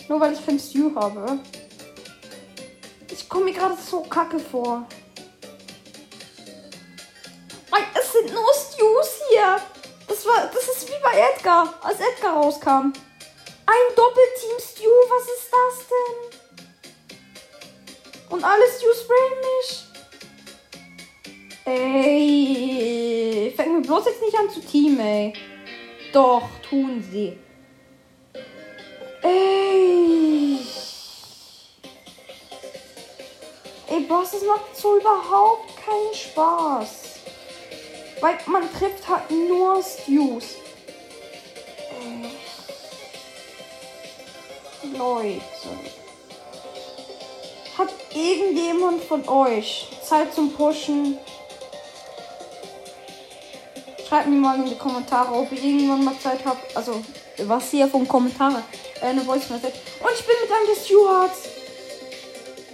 Nur 0.07 0.19
weil 0.19 0.31
ich 0.33 0.45
kein 0.45 0.57
Stew 0.59 0.91
habe. 0.95 1.39
Ich 3.11 3.27
komme 3.27 3.45
mir 3.45 3.53
gerade 3.53 3.75
so 3.75 4.01
kacke 4.01 4.39
vor. 4.39 4.87
Es 7.99 8.13
sind 8.13 8.33
nur 8.33 8.53
Stews 8.53 9.21
hier. 9.29 9.57
Das 10.07 10.25
war, 10.25 10.49
das 10.53 10.67
ist 10.69 10.87
wie 10.87 11.01
bei 11.03 11.19
Edgar, 11.33 11.73
als 11.81 11.99
Edgar 11.99 12.35
rauskam. 12.35 12.93
Ein 13.65 13.95
Doppelteam 13.95 14.59
Stew, 14.59 14.89
was 15.09 15.23
ist 15.23 15.51
das 15.51 15.87
denn? 15.89 16.15
Und 18.29 18.43
alle 18.43 18.63
Stew 18.67 18.93
sprayen 18.93 19.39
mich. 19.59 19.69
Ey, 21.65 23.53
fängt 23.55 23.73
mir 23.73 23.81
bloß 23.81 24.05
jetzt 24.05 24.21
nicht 24.21 24.37
an 24.37 24.49
zu 24.49 24.61
teamen, 24.61 24.99
ey. 25.01 25.33
Doch, 26.17 26.49
tun 26.67 27.07
sie. 27.11 27.37
Ey. 29.21 30.57
Ey, 33.87 33.99
Boss, 33.99 34.31
das 34.31 34.41
macht 34.41 34.75
so 34.75 34.97
überhaupt 34.97 35.69
keinen 35.85 36.15
Spaß. 36.15 37.19
Weil 38.19 38.35
man 38.47 38.63
trifft 38.73 39.07
halt 39.07 39.29
nur 39.29 39.79
Stews. 39.83 40.55
Äh. 42.01 42.29
Leute. 44.97 45.41
Hat 47.77 47.93
irgendjemand 48.15 49.03
von 49.03 49.29
euch 49.29 49.87
Zeit 50.01 50.33
zum 50.33 50.51
Pushen? 50.51 51.19
Schreibt 54.07 54.27
mir 54.27 54.35
mal 54.35 54.55
in 54.57 54.65
die 54.65 54.77
Kommentare, 54.77 55.33
ob 55.33 55.51
ich 55.51 55.61
irgendwann 55.61 56.05
mal 56.05 56.17
Zeit 56.17 56.45
habe. 56.45 56.59
Also, 56.73 57.01
was 57.39 57.71
hier 57.71 57.89
vom 57.89 58.07
Kommentare 58.07 58.63
äh, 59.01 59.07
eine 59.07 59.21
Voice 59.21 59.49
Message. 59.49 59.79
Und 59.99 60.11
ich 60.17 60.25
bin 60.25 60.35
mit 60.41 60.51
einem 60.51 60.67
des 60.67 60.85
Stewards. 60.85 61.49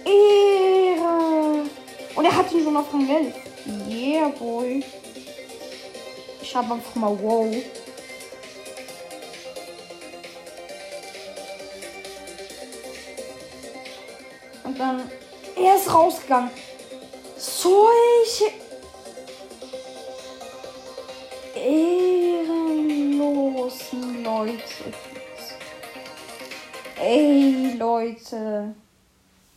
Ehre. 0.04 1.64
Und 2.14 2.24
er 2.24 2.36
hat 2.36 2.52
ihn 2.52 2.62
schon 2.62 2.76
auf 2.76 2.92
Rang 2.92 3.08
11. 3.08 3.34
Yeah, 3.88 4.28
boy. 4.28 4.84
Ich 6.40 6.54
habe 6.54 6.74
einfach 6.74 6.94
mal 6.94 7.18
wow. 7.20 7.52
Und 14.62 14.78
dann. 14.78 15.10
Er 15.56 15.76
ist 15.76 15.92
rausgegangen. 15.92 16.50
Solche 17.36 18.63
Ehrenlosen 21.64 23.24
Leute. 24.22 24.92
Ey, 27.00 27.74
Leute. 27.78 28.74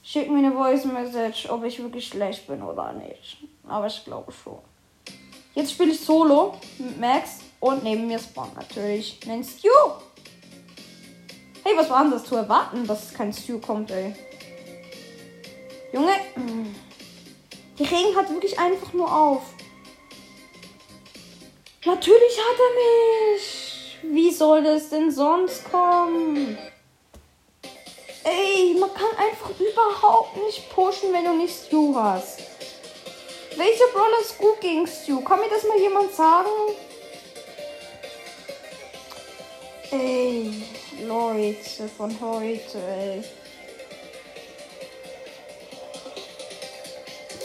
Schick 0.02 0.32
mir 0.32 0.38
eine 0.38 0.54
Voice 0.54 0.86
Message, 0.86 1.50
ob 1.50 1.66
ich 1.66 1.80
wirklich 1.80 2.08
schlecht 2.08 2.48
bin 2.48 2.64
oder 2.64 2.94
nicht. 2.94 3.40
Aber 3.68 3.88
ich 3.88 4.06
glaube 4.06 4.32
schon. 4.32 4.60
Jetzt 5.54 5.74
spiele 5.74 5.92
ich 5.92 6.00
Solo 6.00 6.56
mit 6.78 6.98
Max 6.98 7.40
und 7.60 7.84
neben 7.84 8.08
mir 8.08 8.20
spawnt 8.20 8.56
natürlich 8.56 9.20
ein 9.28 9.44
Stu. 9.44 9.68
Hey, 11.66 11.76
was 11.76 11.90
war 11.90 12.10
das 12.10 12.24
zu 12.24 12.38
erwarten, 12.38 12.88
dass 12.88 13.14
kein 13.14 13.34
Stu 13.34 13.60
kommt, 13.60 13.92
ey? 13.92 14.16
Junge, 15.92 16.14
die 17.78 17.84
Regen 17.84 18.16
hat 18.16 18.30
wirklich 18.30 18.58
einfach 18.58 18.94
nur 18.94 19.14
auf. 19.14 19.57
Natürlich 21.88 22.38
hat 22.38 22.60
er 22.60 23.36
mich. 23.38 23.98
Wie 24.02 24.30
soll 24.30 24.62
das 24.62 24.90
denn 24.90 25.10
sonst 25.10 25.64
kommen? 25.72 26.58
Ey, 28.26 28.76
man 28.78 28.94
kann 28.94 29.16
einfach 29.18 29.52
überhaupt 29.58 30.36
nicht 30.36 30.70
pushen, 30.70 31.14
wenn 31.14 31.24
du 31.24 31.38
nicht 31.38 31.56
Stu 31.56 31.96
hast. 31.96 32.40
Welcher 33.56 33.88
Brawler 33.94 34.20
ist 34.20 34.38
gut 34.38 34.60
gegen 34.60 34.86
Stu? 34.86 35.22
Kann 35.22 35.40
mir 35.40 35.48
das 35.50 35.64
mal 35.64 35.80
jemand 35.80 36.14
sagen? 36.14 36.50
Ey, 39.90 40.62
Leute 41.06 41.88
von 41.96 42.14
heute, 42.20 42.80
ey. 42.80 43.24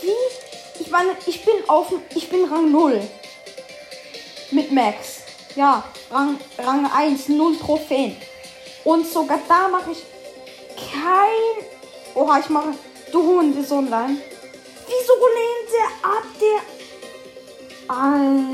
Wie? 0.00 0.80
Ich 0.82 0.90
meine, 0.90 1.16
ich 1.26 1.44
bin 1.44 1.54
auf 1.68 1.92
ich 2.16 2.28
bin 2.28 2.44
Rang 2.46 2.72
0. 2.72 3.08
Mit 4.52 4.70
Max. 4.70 5.22
Ja, 5.56 5.82
Rang, 6.10 6.38
Rang 6.58 6.90
1, 6.90 7.28
0 7.28 7.56
Trophäen. 7.56 8.16
Und 8.84 9.06
sogar 9.06 9.40
da 9.48 9.68
mache 9.68 9.92
ich 9.92 10.02
kein. 10.76 11.66
Oha, 12.14 12.38
ich 12.38 12.48
mache. 12.48 12.74
Du 13.10 13.22
Hundesohnlein. 13.22 14.18
Wieso 14.86 15.14
lehnt 15.36 15.70
der 15.72 15.90
ab, 16.10 16.24
der. 16.40 16.62
Alter. 17.88 18.52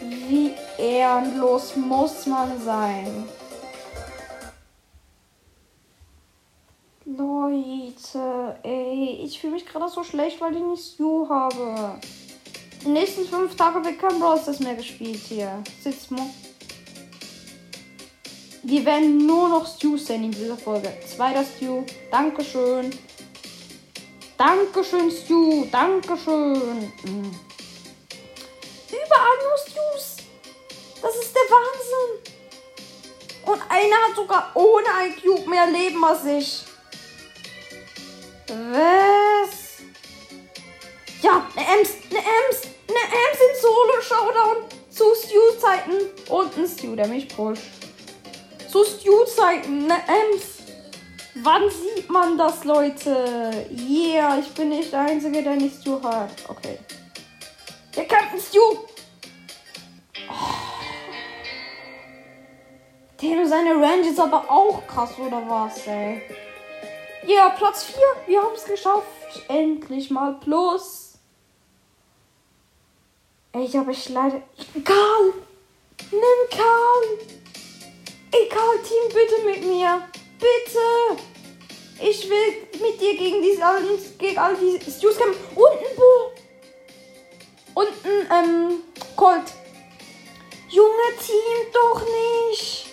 Wie 0.00 0.54
ehrenlos 0.78 1.76
muss 1.76 2.26
man 2.26 2.60
sein. 2.62 3.28
Leute, 7.04 8.58
ey, 8.62 9.20
ich 9.24 9.40
fühle 9.40 9.54
mich 9.54 9.66
gerade 9.66 9.88
so 9.88 10.02
schlecht, 10.02 10.40
weil 10.40 10.56
ich 10.56 10.62
nicht 10.62 10.84
Stu 10.84 11.28
habe. 11.28 11.98
Die 12.84 12.88
nächsten 12.88 13.24
fünf 13.26 13.54
Tage 13.54 13.84
wird 13.84 14.00
kein 14.00 14.18
Brawl 14.18 14.40
mehr 14.58 14.74
gespielt 14.74 15.20
hier. 15.28 15.62
Sitzt 15.82 16.10
mal. 16.10 16.26
Wir 18.64 18.84
werden 18.84 19.24
nur 19.26 19.48
noch 19.48 19.66
Stew 19.66 19.96
sehen 19.96 20.24
in 20.24 20.30
dieser 20.32 20.56
Folge. 20.56 20.92
Zweiter 21.06 21.44
Stew. 21.44 21.84
Dankeschön. 22.10 22.90
Dankeschön, 24.36 25.10
Stew. 25.10 25.66
Dankeschön. 25.70 26.92
Mhm. 27.04 27.30
Überall 28.88 29.38
nur 29.42 29.58
Stews. 29.64 30.16
Das 31.00 31.14
ist 31.16 31.34
der 31.34 31.42
Wahnsinn. 31.50 32.32
Und 33.46 33.62
einer 33.68 33.96
hat 34.08 34.16
sogar 34.16 34.50
ohne 34.54 34.86
ein 34.98 35.14
Cube 35.20 35.48
mehr 35.48 35.66
Leben 35.70 36.04
als 36.04 36.24
ich. 36.24 36.64
Was? 38.48 39.31
Ja, 41.22 41.46
eine 41.54 41.78
Ems, 41.78 41.90
eine 42.10 42.18
Ems, 42.18 42.62
eine 42.88 42.98
Ems 42.98 43.38
in 43.40 43.60
Solo-Showdown 43.60 44.56
zu 44.90 45.04
Stew-Zeiten. 45.14 46.10
Und 46.28 46.56
ein 46.56 46.66
Stew, 46.66 46.96
der 46.96 47.06
mich 47.06 47.28
pusht. 47.28 47.62
So 48.68 48.84
Stew-Zeiten, 48.84 49.86
ne 49.86 49.94
Ems. 49.94 50.58
Wann 51.36 51.70
sieht 51.70 52.10
man 52.10 52.36
das, 52.36 52.64
Leute? 52.64 53.66
Yeah, 53.70 54.38
ich 54.38 54.52
bin 54.52 54.70
nicht 54.70 54.92
der 54.92 55.02
Einzige, 55.02 55.42
der 55.42 55.54
nicht 55.54 55.80
Stew 55.80 56.02
hat. 56.02 56.30
Okay. 56.48 56.78
Der 57.96 58.04
kämpft 58.04 58.48
Stew. 58.48 58.78
Oh. 60.28 60.72
Der 63.22 63.46
seine 63.46 63.74
Range 63.74 64.08
ist 64.08 64.18
aber 64.18 64.50
auch 64.50 64.84
krass, 64.88 65.16
oder 65.18 65.40
was, 65.48 65.86
ey? 65.86 66.22
Ja, 67.24 67.46
yeah, 67.46 67.48
Platz 67.50 67.84
4. 67.84 67.96
Wir 68.26 68.42
haben 68.42 68.54
es 68.56 68.64
geschafft. 68.64 69.06
Endlich 69.48 70.10
mal 70.10 70.34
Plus. 70.40 71.01
Ey, 73.54 73.64
ich 73.66 73.76
habe 73.76 73.92
ich 73.92 74.08
leider. 74.08 74.40
Karl! 74.82 75.34
Nimm 76.10 76.48
Karl! 76.50 77.18
Egal, 78.32 78.78
Team, 78.78 79.12
bitte 79.12 79.42
mit 79.44 79.62
mir. 79.62 80.08
Bitte. 80.38 81.22
Ich 82.00 82.30
will 82.30 82.66
mit 82.80 82.98
dir 82.98 83.14
gegen 83.14 83.42
diese 83.42 83.62
gegen 84.18 84.38
all 84.38 84.56
die 84.56 84.80
Stews 84.90 85.18
kämpfen. 85.18 85.38
Und 85.54 85.70
ein 85.70 85.96
Bo. 85.96 86.32
Und 87.74 87.88
ähm, 88.06 88.82
Colt. 89.16 89.52
Junge, 90.70 91.16
Team 91.20 91.72
doch 91.74 92.00
nicht. 92.50 92.86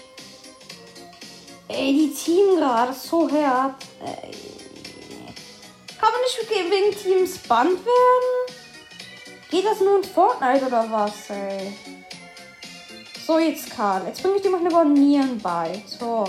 Ey, 1.69 1.93
die 1.93 2.13
Team 2.13 2.57
gerade 2.57 2.91
so 2.91 3.31
hart. 3.31 3.81
Ey. 4.01 4.35
Kann 5.97 6.11
man 6.11 6.21
nicht 6.21 6.71
wegen 6.71 6.97
Teams 6.97 7.37
Band 7.47 7.85
werden? 7.85 8.58
Geht 9.49 9.65
das 9.65 9.79
nur 9.79 9.97
in 9.97 10.03
Fortnite 10.03 10.67
oder 10.67 10.85
was, 10.91 11.29
ey? 11.29 11.73
So, 13.25 13.39
jetzt 13.39 13.71
Karl. 13.71 14.05
Jetzt 14.05 14.21
bringe 14.21 14.35
ich 14.35 14.41
dir 14.41 14.49
mal 14.49 14.59
eine 14.59 14.69
Bornieren 14.69 15.39
bei. 15.39 15.83
So. 15.87 16.25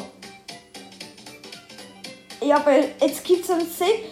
Ja, 2.40 2.56
aber 2.56 2.78
jetzt 2.78 3.24
gibt 3.24 3.44
es 3.44 3.50
ein 3.50 3.60
Save. 3.70 4.04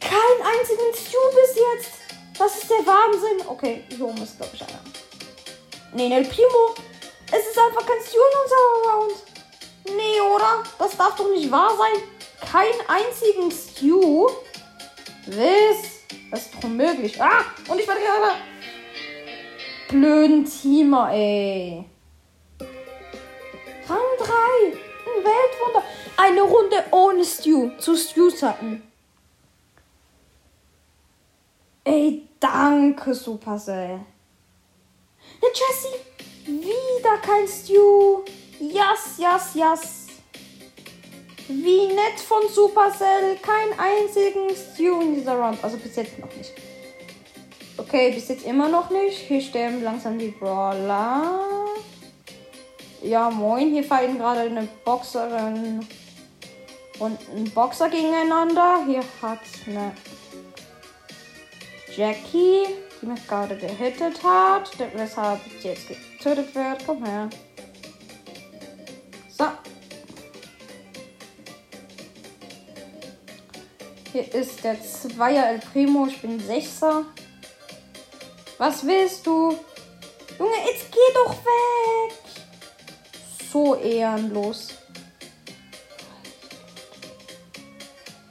Keinen 0.00 0.42
einzigen 0.42 0.92
Stu 0.94 1.18
bis 1.34 1.56
jetzt. 1.56 1.90
Das 2.38 2.56
ist 2.56 2.70
der 2.70 2.84
Wahnsinn. 2.86 3.46
Okay, 3.46 3.84
hier 3.88 4.06
oben 4.06 4.22
ist, 4.22 4.36
glaube 4.36 4.52
ich, 4.54 4.62
einer. 4.62 4.80
Nee, 5.92 6.08
Nel 6.08 6.24
Primo. 6.24 6.74
Es 7.30 7.46
ist 7.46 7.58
einfach 7.58 7.86
kein 7.86 8.00
Stu 8.00 8.16
in 8.16 8.38
unserem 8.42 8.90
Round. 8.90 9.14
Nee, 9.96 10.20
oder? 10.20 10.62
Das 10.78 10.96
darf 10.96 11.16
doch 11.16 11.30
nicht 11.30 11.50
wahr 11.50 11.76
sein. 11.76 12.02
Keinen 12.50 12.80
einzigen 12.88 13.50
Stu. 13.50 14.28
Was? 15.26 15.97
Das 16.30 16.42
ist 16.42 16.54
doch 16.54 16.64
unmöglich. 16.64 17.20
Ah! 17.20 17.44
Und 17.68 17.80
ich 17.80 17.88
werde 17.88 18.00
gerade. 18.00 18.36
Blöden 19.88 20.44
Teamer, 20.44 21.10
ey. 21.12 21.84
Rang 23.88 23.98
3. 24.18 24.26
Ein 24.26 25.24
Weltwunder. 25.24 25.82
Eine 26.16 26.42
Runde 26.42 26.84
ohne 26.90 27.24
Stew. 27.24 27.70
Zu 27.78 27.96
Stews 27.96 28.42
hatten. 28.42 28.82
Ey, 31.84 32.28
danke, 32.38 33.14
Supercell. 33.14 34.00
Der 35.40 35.48
Jessie. 35.48 36.08
Wieder 36.44 37.16
kein 37.22 37.48
Stew. 37.48 38.24
Yes, 38.60 39.18
yes, 39.18 39.54
yes. 39.54 40.07
Wie 41.48 41.86
nett 41.86 42.20
von 42.20 42.42
Supercell. 42.52 43.38
Kein 43.40 43.78
einzigen 43.78 44.50
Stew 44.54 45.00
in 45.00 45.14
dieser 45.14 45.34
Run. 45.34 45.58
Also 45.62 45.78
bis 45.78 45.96
jetzt 45.96 46.18
noch 46.18 46.34
nicht. 46.34 46.52
Okay, 47.78 48.12
bis 48.12 48.28
jetzt 48.28 48.44
immer 48.44 48.68
noch 48.68 48.90
nicht. 48.90 49.16
Hier 49.16 49.40
sterben 49.40 49.82
langsam 49.82 50.18
die 50.18 50.28
Brawler. 50.28 51.40
Ja, 53.02 53.30
moin. 53.30 53.70
Hier 53.70 53.84
fallen 53.84 54.18
gerade 54.18 54.40
eine 54.40 54.68
Boxerin 54.84 55.86
und 56.98 57.18
ein 57.34 57.50
Boxer 57.50 57.88
gegeneinander. 57.88 58.84
Hier 58.86 59.02
hat 59.22 59.40
eine 59.66 59.92
Jackie, 61.96 62.66
die 63.00 63.06
mich 63.06 63.26
gerade 63.26 63.56
gehittet 63.56 64.22
hat, 64.22 64.70
weshalb 64.94 65.40
ich 65.46 65.64
jetzt 65.64 65.88
getötet 65.88 66.54
wird. 66.54 66.84
Komm 66.84 67.04
her. 67.04 67.30
Hier 74.12 74.34
ist 74.34 74.64
der 74.64 74.82
Zweier 74.82 75.48
El 75.48 75.58
Primo. 75.58 76.06
Ich 76.06 76.20
bin 76.20 76.40
Sechser. 76.40 77.04
Was 78.58 78.86
willst 78.86 79.26
du? 79.26 79.56
Junge, 80.38 80.56
jetzt 80.66 80.90
geh 80.90 81.14
doch 81.14 81.32
weg 81.32 82.18
so 83.52 83.74
ehrenlos. 83.74 84.68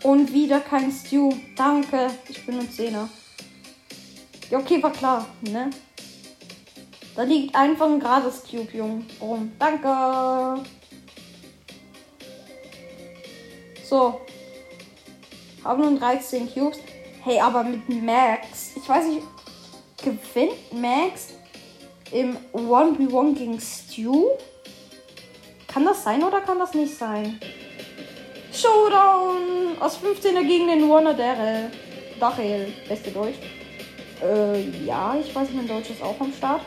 Und 0.03 0.31
wieder 0.31 0.59
kein 0.59 0.91
Stew. 0.91 1.33
Danke. 1.55 2.11
Ich 2.29 2.45
bin 2.45 2.59
ein 2.59 2.71
Zehner. 2.71 3.09
Ja, 4.49 4.59
okay, 4.59 4.81
war 4.81 4.91
klar, 4.91 5.25
ne? 5.41 5.69
Da 7.15 7.23
liegt 7.23 7.55
einfach 7.55 7.87
ein 7.87 7.99
gratis 7.99 8.43
Cube, 8.49 8.71
Junge. 8.71 9.03
Rum. 9.19 9.51
Danke. 9.59 10.63
So. 13.83 14.21
Haben 15.67 15.81
nun 15.81 15.99
13 15.99 16.49
Cubes. 16.53 16.79
Hey, 17.25 17.41
aber 17.41 17.61
mit 17.61 17.89
Max. 18.01 18.71
Ich 18.77 18.87
weiß 18.87 19.05
nicht. 19.07 19.27
Gewinnt 20.01 20.71
Max 20.71 21.33
im 22.09 22.37
1v1 22.53 23.33
gegen 23.35 23.59
Stu? 23.59 24.27
Kann 25.67 25.83
das 25.83 26.05
sein 26.05 26.23
oder 26.23 26.39
kann 26.39 26.57
das 26.57 26.73
nicht 26.73 26.97
sein? 26.97 27.37
Showdown! 28.53 29.77
Aus 29.81 29.97
15er 29.97 30.47
gegen 30.47 30.67
den 30.67 30.89
Warner 30.89 31.13
Daryl. 31.13 31.69
Dachel. 32.17 32.71
Beste 32.87 33.11
Deutsch. 33.11 33.35
Äh, 34.23 34.85
ja, 34.85 35.17
ich 35.19 35.35
weiß, 35.35 35.49
mein 35.53 35.67
Deutsch 35.67 35.89
ist 35.89 36.01
auch 36.01 36.15
am 36.21 36.31
Start. 36.31 36.61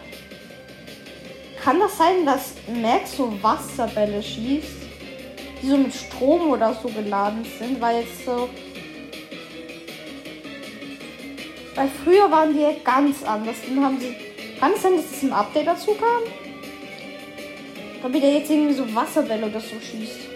Kann 1.65 1.81
das 1.81 1.97
sein, 1.97 2.27
dass 2.27 2.53
Max 2.69 3.17
so 3.17 3.33
Wasserbälle 3.43 4.23
schießt? 4.23 4.69
Die 5.63 5.69
so 5.71 5.79
mit 5.79 5.95
Strom 5.95 6.51
oder 6.51 6.75
so 6.75 6.89
geladen 6.91 7.47
sind, 7.59 7.81
weil 7.81 8.03
jetzt 8.03 8.27
so. 8.27 8.51
Weil 11.81 11.88
früher 12.05 12.31
waren 12.31 12.53
die 12.53 12.66
ganz 12.85 13.23
anders. 13.23 13.57
Dann 13.66 13.83
haben 13.83 13.99
sie. 13.99 14.14
Kann 14.61 14.73
es 14.75 14.83
sein, 14.83 14.97
dass 14.97 15.11
es 15.12 15.23
im 15.23 15.33
Update 15.33 15.66
dazu 15.66 15.95
kam? 15.95 16.31
Damit 18.03 18.23
er 18.23 18.35
jetzt 18.35 18.51
irgendwie 18.51 18.75
so 18.75 18.95
Wasserbälle 18.95 19.47
oder 19.47 19.61
so 19.61 19.81
schießt. 19.81 20.30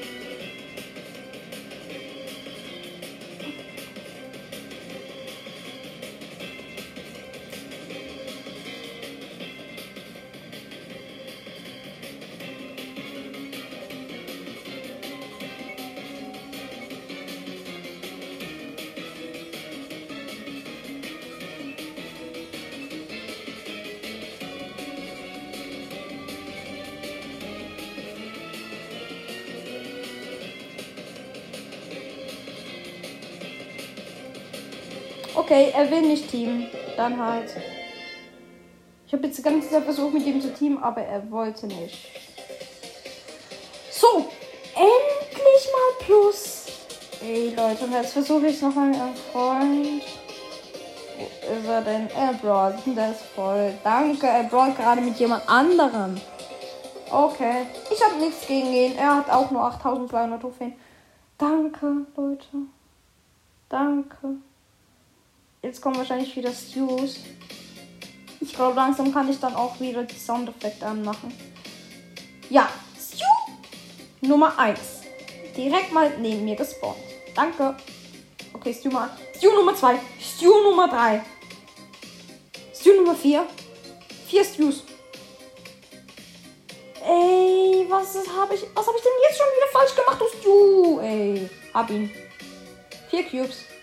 Er 35.74 35.90
will 35.90 36.02
nicht 36.02 36.30
teamen. 36.30 36.68
Dann 36.96 37.20
halt. 37.20 37.56
Ich 39.06 39.12
habe 39.12 39.26
jetzt 39.26 39.38
die 39.38 39.42
ganze 39.42 39.68
Zeit 39.68 39.84
versucht, 39.84 40.14
mit 40.14 40.26
ihm 40.26 40.40
zu 40.40 40.52
teamen, 40.52 40.82
aber 40.82 41.02
er 41.02 41.30
wollte 41.30 41.66
nicht. 41.66 42.08
So, 43.90 44.26
endlich 44.74 45.68
mal 45.72 46.04
Plus. 46.06 46.66
Ey, 47.22 47.54
Leute, 47.54 47.84
und 47.84 47.92
jetzt 47.92 48.12
versuche 48.12 48.46
ich 48.48 48.56
es 48.56 48.62
nochmal 48.62 48.88
mit 48.88 49.00
einem 49.00 49.14
Freund. 49.32 50.02
Wo 51.46 51.58
ist 51.58 51.68
er 51.68 51.82
denn? 51.82 52.08
Er 52.10 52.32
brawlt. 52.34 52.78
Der 52.86 53.10
ist 53.12 53.22
voll. 53.34 53.72
Danke, 53.84 54.26
er 54.26 54.44
brawlt 54.44 54.76
gerade 54.76 55.00
mit 55.00 55.16
jemand 55.18 55.48
anderem. 55.48 56.20
Okay. 57.10 57.66
Ich 57.90 58.02
habe 58.02 58.16
nichts 58.16 58.46
gegen 58.46 58.72
ihn. 58.72 58.96
Er 58.96 59.16
hat 59.16 59.30
auch 59.30 59.50
nur 59.50 59.62
8200 59.62 60.40
Trophäen. 60.40 60.74
Danke, 61.38 62.06
Leute. 62.16 62.48
Danke. 63.68 64.36
Jetzt 65.64 65.80
kommen 65.80 65.96
wahrscheinlich 65.96 66.36
wieder 66.36 66.52
Stews. 66.52 67.20
Ich 68.38 68.52
glaube, 68.52 68.76
langsam 68.76 69.14
kann 69.14 69.30
ich 69.30 69.40
dann 69.40 69.54
auch 69.54 69.80
wieder 69.80 70.02
die 70.02 70.14
Soundeffekte 70.14 70.84
anmachen. 70.84 71.32
Ja, 72.50 72.68
Stew 73.00 74.28
Nummer 74.28 74.58
1. 74.58 74.78
Direkt 75.56 75.90
mal 75.90 76.18
neben 76.18 76.44
mir 76.44 76.54
gespawnt. 76.54 76.98
Danke. 77.34 77.74
Okay, 78.52 78.74
Stew 78.74 78.90
mal. 78.90 79.08
Stew 79.38 79.52
Nummer 79.54 79.74
2. 79.74 79.98
Stew 80.20 80.52
Nummer 80.64 80.86
3. 80.86 81.22
Stew 82.78 82.96
Nummer 82.96 83.14
4. 83.14 83.46
Vier 84.28 84.44
Stews. 84.44 84.82
Ey, 87.02 87.86
was 87.88 88.16
habe 88.36 88.54
ich. 88.54 88.64
Was 88.74 88.86
ich 88.86 89.02
denn 89.02 89.12
jetzt 89.28 89.38
schon 89.38 89.46
wieder 89.56 89.72
falsch 89.72 89.94
gemacht, 89.96 90.20
du 90.20 90.26
Stew? 90.38 91.00
Ey, 91.00 91.48
hab 91.72 91.88
ihn. 91.88 92.10
Vier 93.08 93.24
Cubes. 93.24 93.73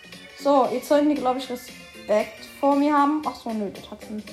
So, 0.44 0.68
jetzt 0.72 0.88
sollten 0.88 1.10
die, 1.10 1.16
glaube 1.16 1.40
ich, 1.40 1.50
Respekt 1.50 2.46
vor 2.60 2.76
mir 2.76 2.94
haben. 2.94 3.22
Ach 3.26 3.36
so, 3.36 3.52
nö, 3.52 3.70
das 3.74 3.92
hat 3.92 4.00
schon. 4.04 4.24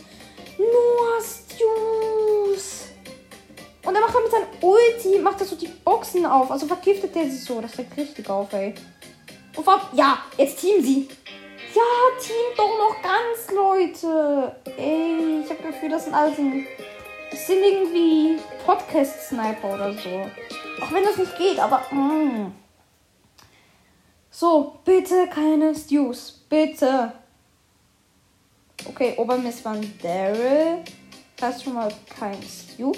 Nur 0.58 1.20
Stews. 1.20 2.86
Und 3.84 3.94
er 3.94 4.00
macht 4.00 4.14
dann 4.14 4.22
mit 4.22 4.32
seinem 4.32 4.48
Ulti, 4.60 5.18
macht 5.18 5.40
er 5.40 5.46
so 5.46 5.56
die 5.56 5.68
Boxen 5.68 6.24
auf. 6.26 6.50
Also 6.50 6.66
vergiftet 6.66 7.14
er 7.14 7.24
sie 7.24 7.38
so. 7.38 7.60
Das 7.60 7.74
fällt 7.74 7.96
richtig 7.96 8.28
auf, 8.28 8.52
ey. 8.52 8.74
Und 9.56 9.64
vor 9.64 9.80
ja, 9.92 10.18
jetzt 10.36 10.60
team 10.60 10.82
sie. 10.82 11.08
Ja, 11.74 11.82
team 12.20 12.56
doch 12.56 12.78
noch 12.78 13.02
ganz, 13.02 13.50
Leute. 13.54 14.56
Ey, 14.76 15.42
ich 15.44 15.50
habe 15.50 15.62
Gefühl, 15.62 15.90
das 15.90 16.04
sind 16.04 16.14
alles 16.14 16.38
ein, 16.38 16.66
das 17.30 17.46
sind 17.46 17.62
irgendwie 17.62 18.38
Podcast-Sniper 18.64 19.74
oder 19.74 19.92
so. 19.92 20.82
Auch 20.82 20.92
wenn 20.92 21.04
das 21.04 21.18
nicht 21.18 21.36
geht, 21.36 21.58
aber. 21.58 21.82
Mm. 21.90 22.52
So, 24.40 24.78
bitte 24.84 25.26
keine 25.26 25.74
Stews. 25.74 26.44
Bitte. 26.48 27.12
Okay, 28.84 29.14
oben 29.16 29.44
ist 29.46 29.64
man 29.64 29.80
Daryl. 30.00 30.84
Das 31.36 31.56
ist 31.56 31.64
schon 31.64 31.74
mal 31.74 31.92
kein 32.16 32.38
Stew. 32.44 32.92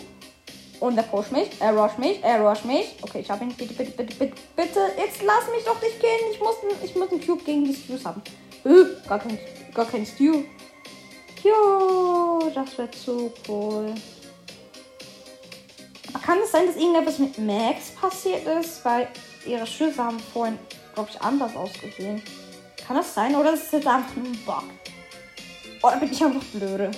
Und 0.80 0.98
er 0.98 1.04
pusht 1.04 1.32
mich, 1.32 1.48
er 1.58 1.74
rush 1.74 1.96
mich, 1.96 2.22
er 2.22 2.42
rush 2.42 2.62
mich. 2.64 2.94
Okay, 3.00 3.20
ich 3.20 3.30
habe 3.30 3.44
ihn. 3.44 3.54
Bitte, 3.54 3.72
bitte, 3.72 3.90
bitte, 3.90 4.14
bitte, 4.16 4.34
bitte. 4.54 4.80
Jetzt 4.98 5.22
lass 5.22 5.50
mich 5.50 5.64
doch 5.64 5.80
nicht 5.80 5.98
gehen. 5.98 6.30
Ich 6.30 6.40
muss, 6.40 6.56
ich 6.84 6.94
muss 6.94 7.10
einen 7.10 7.26
Cube 7.26 7.42
gegen 7.42 7.64
die 7.64 7.74
Stews 7.74 8.04
haben. 8.04 8.20
Äh, 8.66 9.08
gar 9.08 9.18
kein, 9.18 9.38
gar 9.72 9.86
kein 9.86 10.04
Stew. 10.04 10.42
Jo, 11.42 12.50
das 12.54 12.76
wird 12.76 12.94
zu 12.94 13.32
cool. 13.48 13.94
Kann 16.22 16.38
es 16.44 16.52
sein, 16.52 16.66
dass 16.66 16.76
irgendetwas 16.76 17.18
mit 17.18 17.38
Max 17.38 17.92
passiert 17.98 18.46
ist? 18.46 18.84
Weil 18.84 19.08
ihre 19.46 19.66
Schüsse 19.66 20.04
haben 20.04 20.20
vorhin 20.20 20.58
glaube 20.94 21.10
ich, 21.10 21.20
anders 21.20 21.56
ausgesehen. 21.56 22.22
Kann 22.86 22.96
das 22.96 23.12
sein? 23.14 23.34
Oder 23.36 23.54
ist 23.54 23.66
es 23.66 23.72
jetzt 23.72 23.86
einfach 23.86 24.16
ein 24.16 24.38
Bug? 24.44 24.64
Oder 25.82 25.96
bin 25.96 26.12
ich 26.12 26.22
einfach 26.22 26.44
blöde? 26.52 26.90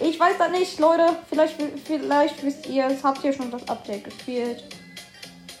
Ich 0.00 0.18
weiß 0.18 0.38
das 0.38 0.50
nicht, 0.50 0.78
Leute. 0.78 1.16
Vielleicht, 1.28 1.56
vielleicht 1.84 2.42
wisst 2.44 2.66
ihr 2.66 2.86
es. 2.86 3.02
Habt 3.02 3.22
ihr 3.24 3.32
schon 3.32 3.50
das 3.50 3.68
Update 3.68 4.04
gespielt? 4.04 4.62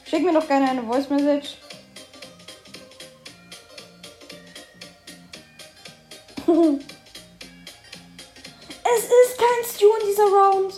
Schickt 0.04 0.24
mir 0.24 0.32
doch 0.32 0.46
gerne 0.46 0.70
eine 0.70 0.82
Voice 0.82 1.10
Message. 1.10 1.56
es 6.46 6.54
ist 9.04 9.36
kein 9.36 9.64
Stu 9.64 9.86
in 10.00 10.06
dieser 10.08 10.28
Round. 10.28 10.74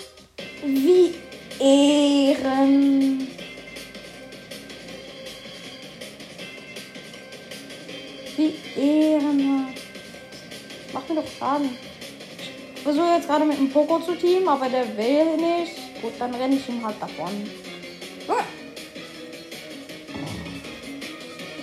Wie 0.65 1.15
Ehren. 1.61 3.29
Ehrenhaft. 8.81 9.83
Macht 10.93 11.09
mir 11.09 11.17
doch 11.17 11.31
Schaden. 11.39 11.77
Ich 12.75 12.83
versuche 12.83 13.15
jetzt 13.15 13.29
gerade 13.29 13.45
mit 13.45 13.59
dem 13.59 13.71
Poko 13.71 14.01
zu 14.01 14.15
teamen, 14.15 14.49
aber 14.49 14.69
der 14.69 14.97
will 14.97 15.37
nicht. 15.37 16.01
Gut, 16.01 16.13
dann 16.19 16.35
renne 16.35 16.57
ich 16.57 16.69
ihm 16.69 16.85
halt 16.85 16.97
davon. 17.01 17.51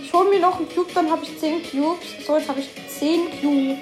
Ich 0.02 0.14
hole 0.14 0.30
mir 0.30 0.40
noch 0.40 0.58
einen 0.58 0.70
Cube, 0.70 0.92
dann 0.94 1.12
habe 1.12 1.24
ich 1.24 1.38
10 1.38 1.64
Cubes. 1.64 2.26
So, 2.26 2.38
jetzt 2.38 2.48
habe 2.48 2.60
ich 2.60 2.70
10 3.00 3.42
Cubes. 3.42 3.78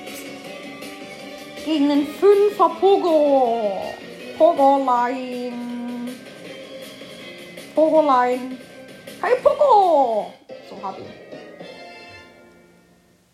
Gegen 1.64 1.92
einen 1.92 2.08
5er 2.08 2.70
Pogo. 2.80 3.94
Pogo-Line. 4.38 5.54
Pogo-Line. 7.74 8.58
Hey 9.22 9.36
Pogo! 9.42 10.34
So 10.70 10.82
habe 10.84 11.02
ich. 11.02 11.25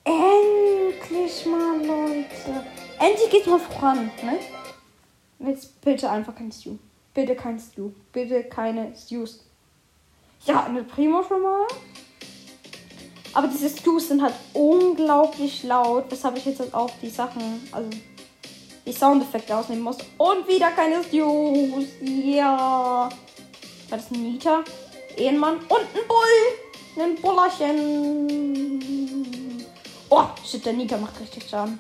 Endlich 0.03 1.45
mal, 1.45 1.77
Leute. 1.85 2.65
Endlich 2.99 3.29
geht's 3.29 3.47
mal 3.47 3.59
voran, 3.59 4.11
ne? 4.23 4.39
Jetzt 5.47 5.81
bitte 5.81 6.09
einfach 6.09 6.35
kein 6.35 6.51
Stew. 6.51 6.77
Bitte 7.13 7.35
kein 7.35 7.59
Stew. 7.59 7.91
Bitte 8.11 8.43
keine 8.43 8.95
Stews. 8.95 9.43
Ja, 10.45 10.63
eine 10.63 10.83
Primo 10.83 11.23
schon 11.23 11.41
mal. 11.41 11.67
Aber 13.33 13.47
diese 13.47 13.69
Stews 13.69 14.09
sind 14.09 14.21
halt 14.21 14.33
unglaublich 14.53 15.63
laut, 15.63 16.05
weshalb 16.09 16.37
ich 16.37 16.45
jetzt 16.45 16.59
halt 16.59 16.73
auch 16.73 16.91
die 17.01 17.09
Sachen, 17.09 17.67
also 17.71 17.89
die 18.85 18.91
Soundeffekte 18.91 19.55
ausnehmen 19.55 19.83
muss. 19.83 19.97
Und 20.17 20.47
wieder 20.47 20.71
keine 20.71 21.03
Stews. 21.03 21.85
Ja. 22.01 23.09
War 23.89 23.97
das 23.97 24.11
ein 24.11 24.23
Nita? 24.23 24.63
Ehrenmann 25.17 25.57
und 25.57 25.81
ein 25.81 26.07
Bull. 26.07 26.57
Ein 26.97 27.15
Bullerchen. 27.15 29.00
Oh, 30.13 30.25
shit, 30.45 30.65
der 30.65 30.73
Nita 30.73 30.97
macht 30.97 31.17
richtig 31.21 31.47
Schaden. 31.49 31.79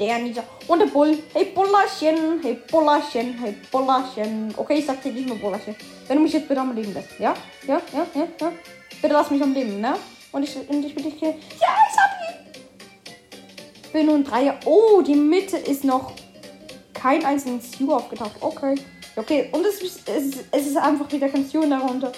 der 0.00 0.18
Nita. 0.18 0.42
Und 0.66 0.78
der 0.78 0.86
Bull. 0.86 1.18
Hey 1.34 1.44
Bullerchen, 1.54 2.40
hey 2.42 2.54
Bullerchen, 2.70 3.38
hey 3.38 3.54
Bullerchen. 3.70 4.54
Okay, 4.56 4.78
ich 4.78 4.86
sag 4.86 5.02
dir 5.02 5.12
nicht 5.12 5.28
mehr 5.28 5.36
Bullerchen. 5.36 5.76
Wenn 6.08 6.16
du 6.16 6.22
mich 6.22 6.32
jetzt 6.32 6.48
bitte 6.48 6.60
am 6.60 6.74
Leben 6.74 6.94
lässt. 6.94 7.18
Ja? 7.18 7.34
Ja? 7.66 7.80
Ja? 7.92 8.06
Ja? 8.14 8.26
Ja? 8.40 8.52
Bitte 9.02 9.12
lass 9.12 9.30
mich 9.30 9.42
am 9.42 9.52
Leben, 9.52 9.80
ne? 9.80 9.94
Und 10.32 10.42
ich, 10.42 10.56
und 10.56 10.84
ich 10.84 10.94
bitte 10.94 11.10
dich 11.10 11.18
killen. 11.18 11.34
Ja, 11.60 11.68
ich 11.90 11.98
hab 11.98 12.10
ihn. 12.30 13.92
Bin 13.92 14.06
nun 14.06 14.24
Dreier. 14.24 14.58
Oh, 14.64 15.02
die 15.02 15.14
Mitte 15.14 15.58
ist 15.58 15.84
noch 15.84 16.12
kein 16.94 17.24
einzigen 17.26 17.60
Stew 17.60 17.92
aufgetaucht. 17.94 18.32
Okay. 18.40 18.74
Okay, 19.16 19.48
und 19.52 19.64
es, 19.66 19.80
ist- 19.82 20.08
es, 20.08 20.66
ist- 20.66 20.76
einfach 20.78 21.10
wieder 21.12 21.28
kein 21.28 21.46
Stew 21.46 21.66
darunter. 21.68 22.12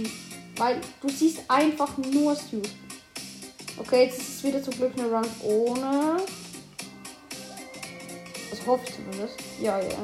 Weil 0.56 0.80
du 1.00 1.08
siehst 1.08 1.40
einfach 1.48 1.96
nur 1.98 2.34
Stews. 2.34 2.70
Okay, 3.78 4.04
jetzt 4.04 4.18
ist 4.18 4.28
es 4.36 4.44
wieder 4.44 4.62
zum 4.62 4.74
Glück 4.74 4.92
eine 4.96 5.08
Run 5.08 5.28
ohne. 5.42 6.16
Das 8.50 8.66
hoffe 8.66 8.84
ich 8.88 8.94
zumindest. 8.94 9.36
Ja, 9.60 9.78
ja. 9.80 9.96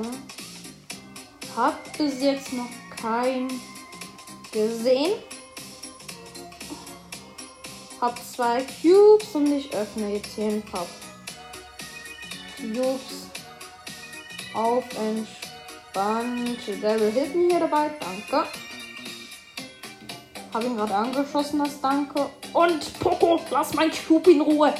Hab 1.56 1.96
bis 1.96 2.20
jetzt 2.20 2.52
noch 2.52 2.68
kein 3.00 3.48
gesehen. 4.52 5.12
Hab 8.00 8.18
zwei 8.24 8.62
Cubes 8.82 9.34
und 9.34 9.52
ich 9.52 9.72
öffne 9.72 10.14
jetzt 10.14 10.34
hier 10.34 10.46
ein 10.46 10.62
paar 10.62 10.86
Cubes. 12.56 13.28
Auf 14.54 14.84
entspannt. 14.98 16.58
Daryl 16.82 17.10
Hilton 17.10 17.48
hier 17.48 17.60
dabei. 17.60 17.90
Danke. 18.00 18.48
Hab 20.52 20.64
ihn 20.64 20.76
gerade 20.76 20.94
angeschossen, 20.94 21.60
das 21.60 21.80
Danke. 21.80 22.28
Und 22.52 23.00
Poco, 23.00 23.40
lass 23.50 23.72
mein 23.72 23.90
Cube 23.90 24.32
in 24.32 24.42
Ruhe. 24.42 24.74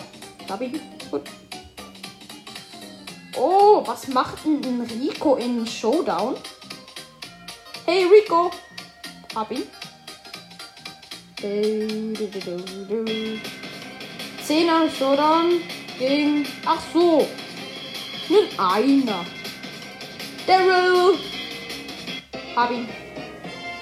Hab 0.48 0.60
ihn. 0.60 0.78
Gut. 1.10 1.22
Oh, 3.34 3.82
was 3.86 4.08
macht 4.08 4.44
denn 4.44 4.62
ein 4.62 4.82
Rico 4.82 5.36
in 5.36 5.66
Showdown? 5.66 6.36
Hey 7.86 8.04
Rico. 8.04 8.50
Hab 9.34 9.50
ihn. 9.50 9.62
Zehner 14.46 14.90
Showdown 14.90 15.62
gegen. 15.98 16.46
Ach 16.66 16.80
so. 16.92 17.26
Ein 18.58 19.04
Einer. 19.04 19.24
Daryl. 20.46 21.18
Hab 22.54 22.70
ihn. 22.70 23.01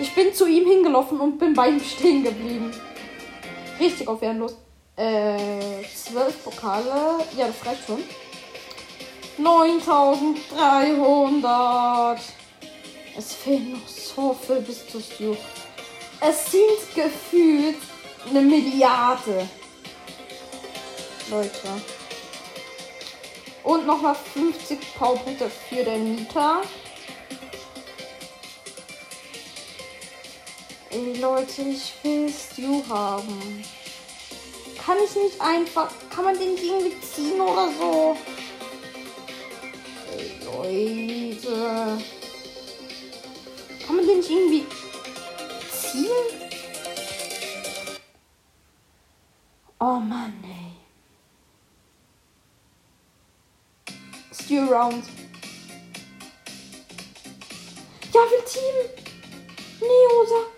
Ich 0.00 0.14
bin 0.14 0.32
zu 0.32 0.46
ihm 0.46 0.66
hingelaufen 0.66 1.20
und 1.20 1.38
bin 1.38 1.52
bei 1.52 1.68
ihm 1.68 1.78
stehen 1.78 2.24
geblieben. 2.24 2.72
Richtig 3.78 4.08
auf 4.08 4.22
Ehrenlos. 4.22 4.56
Äh, 4.96 5.84
zwölf 5.94 6.42
Pokale. 6.42 7.22
Ja, 7.36 7.48
das 7.48 7.66
reicht 7.66 7.84
schon. 7.86 8.02
9300. 9.36 12.18
Es 13.16 13.34
fehlen 13.34 13.72
noch 13.72 13.86
so 13.86 14.34
viel 14.34 14.62
bis 14.62 14.88
zu 14.88 15.00
Stu. 15.00 15.36
Es 16.20 16.50
sind 16.50 16.94
gefühlt 16.94 17.76
eine 18.28 18.40
Milliarde. 18.40 19.48
Leute. 21.30 21.68
Und 23.64 23.86
nochmal 23.86 24.14
50 24.14 24.94
Powerpunkte 24.94 25.50
für 25.68 25.84
den 25.84 26.14
Nita. 26.14 26.62
Leute, 30.92 31.62
ich 31.62 31.94
will 32.02 32.28
Stu 32.28 32.82
haben. 32.88 33.64
Kann 34.84 34.96
ich 35.04 35.14
nicht 35.14 35.40
einfach. 35.40 35.88
Kann 36.12 36.24
man 36.24 36.36
den 36.36 36.56
irgendwie 36.56 37.00
ziehen 37.00 37.40
oder 37.40 37.70
so? 37.78 38.16
Ey 40.64 41.32
Leute. 41.32 41.98
Kann 43.86 43.96
man 43.96 44.06
den 44.06 44.18
nicht 44.18 44.30
irgendwie 44.30 44.66
ziehen? 45.70 46.10
Oh 49.78 50.00
Mann, 50.00 50.42
ey. 50.42 50.72
Stew 54.32 54.66
Round. 54.68 55.04
Ja, 58.12 58.20
will 58.22 58.44
Team. 58.44 58.90
Neosa. 59.80 60.49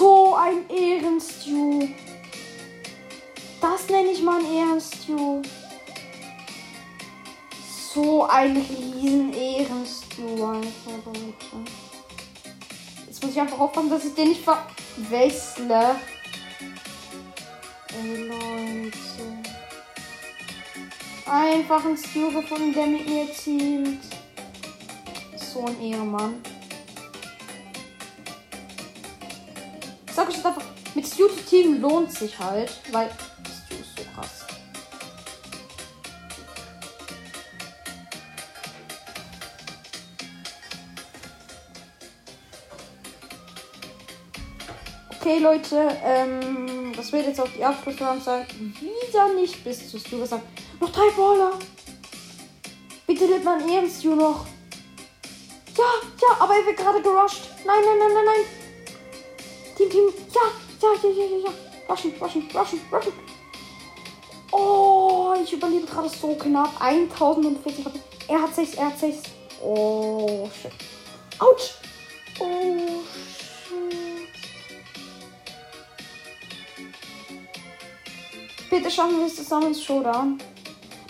So 0.00 0.34
ein 0.34 0.66
Ehrenstew. 0.70 1.86
Das 3.60 3.86
nenne 3.90 4.12
ich 4.12 4.22
mal 4.22 4.40
ein 4.40 4.50
Ehrenstew. 4.50 5.42
So 7.92 8.24
ein 8.24 8.56
riesen 8.56 9.34
Ehrenstew 9.34 10.36
Leute. 10.36 10.70
Jetzt 13.06 13.22
muss 13.22 13.32
ich 13.32 13.40
einfach 13.42 13.60
aufpassen, 13.60 13.90
dass 13.90 14.06
ich 14.06 14.14
den 14.14 14.28
nicht 14.28 14.42
verwechsle. 14.42 15.96
Ey, 18.02 18.26
Leute. 18.26 19.50
Einfach 21.26 21.84
ein 21.84 21.98
Stew 21.98 22.32
gefunden, 22.32 22.72
der 22.72 22.86
mit 22.86 23.06
mir 23.06 23.26
teamt. 23.34 24.02
So 25.36 25.66
ein 25.66 25.78
Ehemann. 25.78 26.40
Sag 30.20 30.28
euch 30.28 30.36
jetzt 30.36 30.46
einfach, 30.46 30.62
mit 30.94 31.06
Stew 31.06 31.28
zu 31.28 31.42
teamen 31.44 31.80
lohnt 31.80 32.12
sich 32.12 32.38
halt, 32.38 32.70
weil 32.92 33.08
Stew 33.08 33.80
ist 33.80 33.96
so 33.96 34.04
krass. 34.14 34.44
Okay, 45.18 45.38
Leute, 45.38 45.96
ähm, 46.04 46.92
das 46.94 47.12
wird 47.12 47.26
jetzt 47.26 47.40
auch 47.40 47.48
die 47.56 47.64
Abschlussrunde 47.64 48.22
sein. 48.22 48.46
Wieder 48.78 49.34
nicht 49.34 49.64
bis 49.64 49.90
zu 49.90 49.98
Stu 49.98 50.18
gesagt. 50.18 50.42
Noch 50.80 50.90
drei 50.90 51.08
Baller. 51.16 51.52
Bitte 53.06 53.26
lädt 53.26 53.44
man 53.44 53.66
eher 53.66 53.88
Stu 53.88 54.14
noch. 54.14 54.44
Ja, 55.78 55.84
ja, 56.20 56.36
aber 56.40 56.56
er 56.56 56.66
wird 56.66 56.76
gerade 56.76 57.00
gerusht. 57.00 57.48
Nein, 57.64 57.78
nein, 57.84 57.98
nein, 57.98 58.12
nein, 58.14 58.24
nein. 58.26 58.59
Team, 59.90 60.12
ja, 60.34 60.40
Ja, 60.82 60.88
ja, 61.02 61.10
ja, 61.10 61.24
ja, 61.24 61.36
ja. 61.44 61.52
Rushen, 61.88 62.12
rushen, 62.20 62.48
rushen, 62.54 62.80
rushen. 62.90 63.12
Oh, 64.52 65.34
ich 65.42 65.52
überlebe 65.52 65.86
gerade 65.86 66.08
so 66.08 66.34
knapp. 66.34 66.80
1040 66.80 67.84
HP. 67.84 68.00
Er 68.28 68.42
hat 68.42 68.54
6, 68.54 68.74
er 68.74 68.86
hat 68.86 68.98
6. 68.98 69.18
Oh, 69.62 70.48
shit. 70.60 70.72
Autsch. 71.38 71.74
Oh, 72.38 73.02
shit. 73.04 73.50
Bitte 78.70 78.90
schaffen 78.90 79.18
wir 79.18 79.26
es 79.26 79.36
zusammen 79.36 79.68
ins 79.68 79.82
Showdown. 79.82 80.38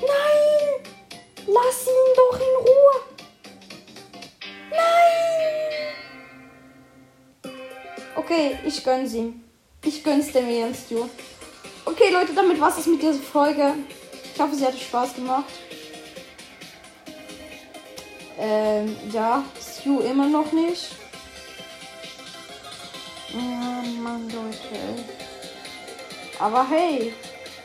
Nein! 0.00 0.92
Lass 1.46 1.86
ihn 1.86 2.14
doch 2.16 2.34
in 2.34 2.66
Ruhe! 2.66 3.09
Okay, 8.30 8.56
ich 8.64 8.84
gönn's 8.84 9.12
ihm. 9.12 9.42
Ich 9.84 10.04
gönn's 10.04 10.30
dem 10.30 10.48
Ian 10.48 10.72
Stu. 10.72 11.08
Okay, 11.84 12.12
Leute, 12.12 12.32
damit 12.32 12.60
war's 12.60 12.78
es 12.78 12.86
mit 12.86 13.02
dieser 13.02 13.14
Folge. 13.14 13.74
Ich 14.32 14.40
hoffe, 14.40 14.54
sie 14.54 14.64
hat 14.64 14.78
Spaß 14.78 15.16
gemacht. 15.16 15.50
Ähm, 18.38 18.96
ja, 19.10 19.42
Stu 19.60 19.98
immer 19.98 20.28
noch 20.28 20.52
nicht. 20.52 20.90
Ja, 23.32 23.82
Mann, 24.00 24.30
Leute. 24.30 24.78
Aber 26.38 26.68
hey, 26.70 27.12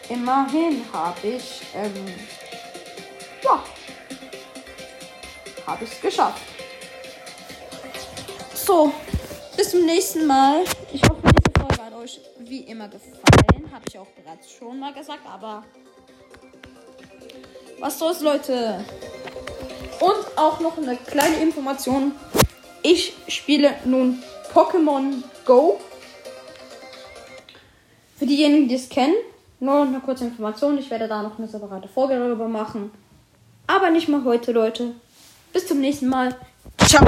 immerhin 0.10 0.84
habe 0.91 1.28
ich, 1.28 1.62
ähm, 1.75 2.08
ja, 3.43 3.63
habe 5.67 5.84
ich 5.84 5.91
es 5.91 6.01
geschafft. 6.01 6.41
So, 8.56 8.91
bis 9.56 9.72
zum 9.72 9.86
nächsten 9.86 10.26
Mal. 10.26 10.63
Ich 10.91 11.04
hoffe, 11.04 11.22
diese 11.24 11.60
Folge 11.60 11.84
hat 11.84 11.94
euch 11.94 12.20
wie 12.39 12.62
immer 12.62 12.88
gefallen. 12.88 13.72
Habe 13.72 13.84
ich 13.88 13.98
auch 13.98 14.08
bereits 14.08 14.52
schon 14.52 14.80
mal 14.80 14.94
gesagt, 14.94 15.28
aber 15.28 15.63
was 17.80 18.00
soll's, 18.00 18.22
Leute? 18.22 18.84
Und 20.00 20.38
auch 20.38 20.60
noch 20.60 20.78
eine 20.78 20.98
kleine 20.98 21.38
Information. 21.38 22.13
Ich 22.82 23.13
spiele 23.28 23.76
nun 23.86 24.22
Pokémon 24.54 25.24
Go. 25.46 25.80
Für 28.18 28.26
diejenigen, 28.26 28.68
die 28.68 28.76
es 28.76 28.88
kennen, 28.88 29.15
nur 29.60 29.82
eine 29.82 30.00
kurze 30.00 30.26
Information. 30.26 30.78
Ich 30.78 30.89
werde 30.89 31.08
da 31.08 31.22
noch 31.22 31.38
eine 31.38 31.48
separate 31.48 31.88
Folge 31.88 32.18
darüber 32.18 32.48
machen. 32.48 32.91
Aber 33.68 33.89
nicht 33.89 34.08
mal 34.08 34.24
heute, 34.24 34.52
Leute. 34.52 34.91
Bis 35.52 35.68
zum 35.68 35.80
nächsten 35.80 36.08
Mal. 36.08 36.36
Ciao. 36.88 37.06